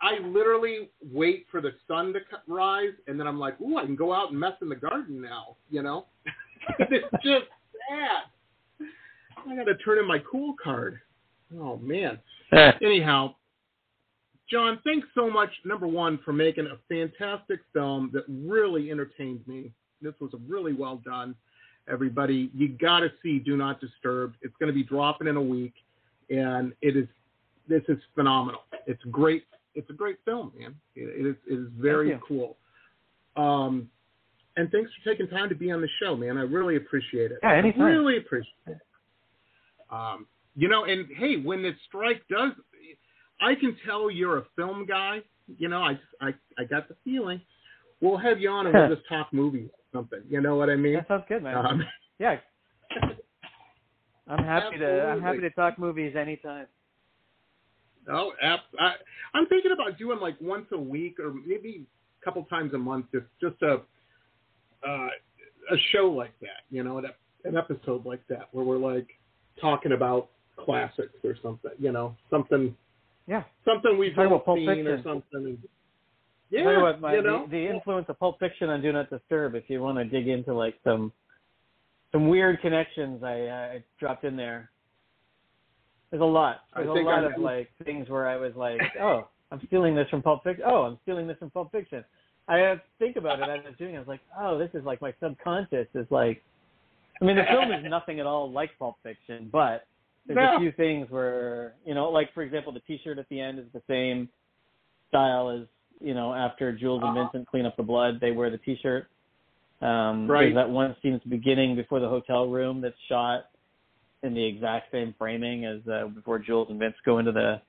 [0.00, 3.96] I literally wait for the sun to rise, and then I'm like, "Ooh, I can
[3.96, 6.06] go out and mess in the garden now." You know,
[6.78, 7.46] it's just
[7.88, 8.86] sad.
[9.46, 11.00] I got to turn in my cool card.
[11.58, 12.18] Oh man.
[12.82, 13.34] Anyhow,
[14.50, 19.70] John, thanks so much, number one, for making a fantastic film that really entertained me.
[20.04, 21.34] This was really well done.
[21.90, 24.34] Everybody, you got to see Do Not Disturb.
[24.42, 25.74] It's going to be dropping in a week,
[26.30, 27.08] and it is
[27.68, 28.60] this is phenomenal.
[28.86, 29.44] It's great.
[29.74, 30.74] It's a great film, man.
[30.94, 32.56] It, it is it is very cool.
[33.36, 33.88] Um,
[34.56, 36.38] and thanks for taking time to be on the show, man.
[36.38, 37.38] I really appreciate it.
[37.42, 37.82] Yeah, anytime.
[37.82, 38.78] I really appreciate it.
[39.90, 42.52] Um, you know, and hey, when this strike does,
[43.40, 45.20] I can tell you're a film guy.
[45.58, 47.40] You know, I I I got the feeling.
[48.00, 50.20] We'll have you on and we'll just talk movies something.
[50.28, 50.94] You know what I mean?
[50.94, 51.56] That sounds good, man.
[51.56, 51.82] Um,
[52.18, 52.36] yeah.
[54.26, 56.66] I'm happy to I'm happy to talk movies anytime.
[58.10, 58.94] Oh, ab- I,
[59.34, 61.86] I'm thinking about doing like once a week or maybe
[62.20, 63.80] a couple times a month, just just a
[64.86, 65.08] uh,
[65.70, 66.64] a show like that.
[66.70, 67.06] You know, an,
[67.44, 69.08] an episode like that where we're like
[69.60, 71.72] talking about classics or something.
[71.78, 72.74] You know, something
[73.26, 73.44] Yeah.
[73.64, 75.58] something we've all seen or Fiction.
[76.54, 76.64] Something.
[76.64, 77.44] Tell Yeah, you what, my, you know.
[77.46, 79.54] the, the influence of Pulp Fiction on Do Not Disturb.
[79.54, 81.12] If you want to dig into like some
[82.12, 84.70] some weird connections, I, I dropped in there.
[86.10, 86.60] There's a lot.
[86.76, 90.08] There's a lot I of like things where I was like, oh, I'm stealing this
[90.10, 90.64] from Pulp Fiction.
[90.66, 92.04] Oh, I'm stealing this from Pulp Fiction.
[92.46, 93.94] I had to think about it as I was doing.
[93.94, 93.96] it.
[93.96, 96.42] I was like, oh, this is like my subconscious is like.
[97.20, 99.86] I mean, the film is nothing at all like Pulp Fiction, but
[100.26, 100.56] there's No.
[100.56, 103.66] a few things where you know, like for example, the T-shirt at the end is
[103.72, 104.28] the same
[105.08, 105.66] style as
[106.04, 107.24] you know after Jules and Uh-huh.
[107.32, 109.08] Vincent clean up the blood, they wear the T-shirt.
[109.80, 110.44] Um, Right.
[110.44, 113.46] There's that one scene at the beginning before the hotel room that's shot
[114.22, 117.60] in the exact same framing as uh, before Jules and Vince go into the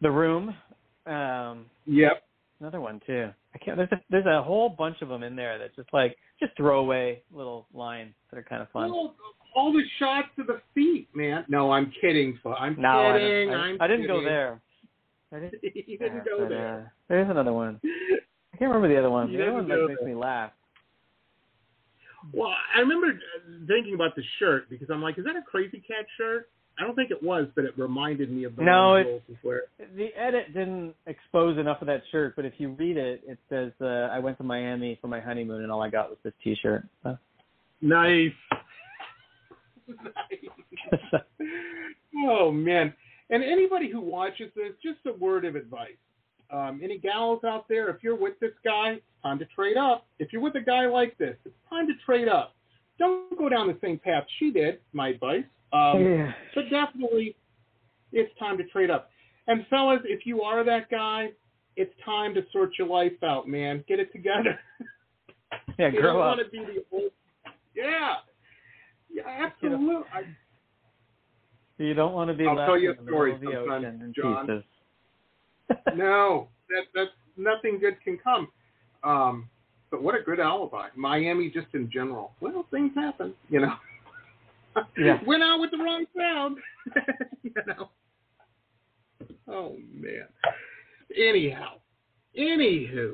[0.00, 0.54] the room.
[1.06, 2.22] Um, Yep.
[2.60, 3.30] another one too.
[3.54, 3.76] I can't.
[3.76, 7.22] There's a, there's a whole bunch of them in there that just like just throwaway
[7.32, 8.90] little lines that are kind of fun.
[8.90, 9.14] Well,
[9.54, 11.44] all the shots of the feet, man.
[11.48, 12.38] No, I'm kidding.
[12.58, 13.48] I'm no, kidding.
[13.50, 14.60] don't- I, I'm I didn't go there.
[15.34, 16.78] I you didn't yeah, go but, there.
[16.78, 17.80] Uh, there's another one.
[17.84, 19.30] I can't remember the other one.
[19.30, 20.08] You the other one like, makes there.
[20.08, 20.52] me laugh.
[22.32, 25.82] Well, I remember uh, thinking about the shirt because I'm like, is that a Crazy
[25.86, 26.48] Cat shirt?
[26.78, 29.60] I don't think it was, but it reminded me of the No, Jules.
[29.96, 33.70] The edit didn't expose enough of that shirt, but if you read it, it says
[33.80, 36.84] uh, I went to Miami for my honeymoon and all I got was this T-shirt.
[37.04, 37.16] So.
[37.80, 38.32] Nice.
[39.86, 41.22] nice.
[42.26, 42.92] oh man!
[43.30, 45.96] And anybody who watches this, just a word of advice.
[46.50, 50.06] Um, any gals out there, if you're with this guy, it's time to trade up.
[50.18, 52.54] If you're with a guy like this, it's time to trade up.
[52.98, 54.78] Don't go down the same path she did.
[54.92, 55.44] My advice.
[55.72, 56.32] Um, yeah.
[56.54, 57.34] but definitely
[58.12, 59.10] it's time to trade up.
[59.48, 61.30] And fellas, if you are that guy,
[61.76, 63.82] it's time to sort your life out, man.
[63.88, 64.58] Get it together.
[65.78, 66.36] Yeah, you grow don't up.
[66.36, 67.10] want to be the old.
[67.74, 68.14] Yeah.
[69.12, 69.96] Yeah, absolutely.
[71.78, 74.02] You don't want to be I'll left tell you a story of the sometime, ocean
[74.02, 74.64] in John.
[75.96, 78.48] no, that that's nothing good can come.
[79.02, 79.48] Um,
[79.90, 80.88] but what a good alibi.
[80.96, 82.32] Miami, just in general.
[82.40, 83.74] Well, things happen, you know.
[84.98, 85.20] Yeah.
[85.24, 86.58] Went out with the wrong sound,
[87.44, 87.90] you know.
[89.46, 90.26] Oh man.
[91.16, 91.74] Anyhow,
[92.36, 93.12] anywho,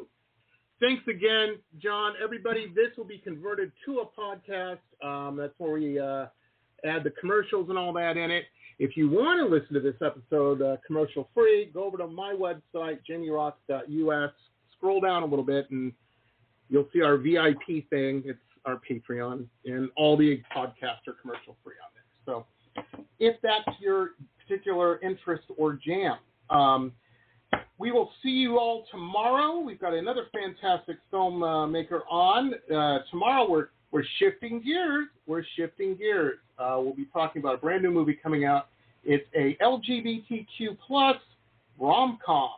[0.81, 2.15] thanks again, John.
[2.23, 4.79] Everybody, this will be converted to a podcast.
[5.07, 6.29] Um, that's where we uh,
[6.85, 8.45] add the commercials and all that in it.
[8.79, 12.35] If you want to listen to this episode uh, commercial free, go over to my
[12.35, 14.33] website, jamieroxx.us.
[14.77, 15.93] Scroll down a little bit, and
[16.71, 18.23] you'll see our VIP thing.
[18.25, 22.05] It's our Patreon, and all the podcasts are commercial free on there.
[22.25, 22.47] So,
[23.19, 24.13] if that's your
[24.43, 26.17] particular interest or jam,
[26.49, 26.93] um,
[27.79, 29.59] we will see you all tomorrow.
[29.59, 32.55] We've got another fantastic film uh, maker on.
[32.75, 35.09] Uh, tomorrow we're we're shifting gears.
[35.27, 36.39] We're shifting gears.
[36.59, 38.69] Uh, we'll be talking about a brand new movie coming out.
[39.05, 41.17] It's a LGBTQ plus
[41.79, 42.51] rom com.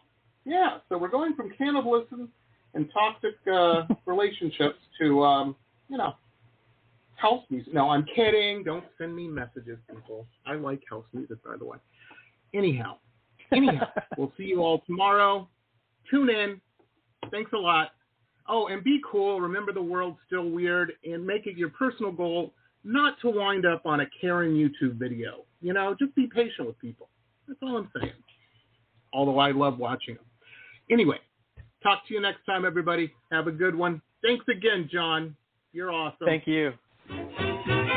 [0.45, 2.28] Yeah, so we're going from cannibalism
[2.74, 5.57] and toxic uh, relationships to um,
[5.89, 6.14] you know
[7.14, 7.72] house music.
[7.72, 8.64] No, I'm kidding.
[8.64, 10.26] Don't send me messages, people.
[10.45, 11.78] I like house music, by the way.
[12.53, 12.97] Anyhow,
[13.53, 13.87] anyhow,
[14.18, 15.49] we'll see you all tomorrow.
[16.11, 16.61] Tune in.
[17.30, 17.91] Thanks a lot.
[18.49, 19.40] Oh, and be cool.
[19.40, 22.53] Remember the world's still weird, and make it your personal goal
[22.84, 25.45] not to wind up on a Karen YouTube video.
[25.61, 27.09] You know, just be patient with people.
[27.47, 28.12] That's all I'm saying.
[29.12, 30.24] Although I love watching them.
[30.90, 31.18] Anyway,
[31.82, 33.12] talk to you next time, everybody.
[33.30, 34.03] Have a good one.
[34.22, 35.36] Thanks again, John.
[35.72, 36.26] You're awesome.
[36.26, 36.72] Thank you.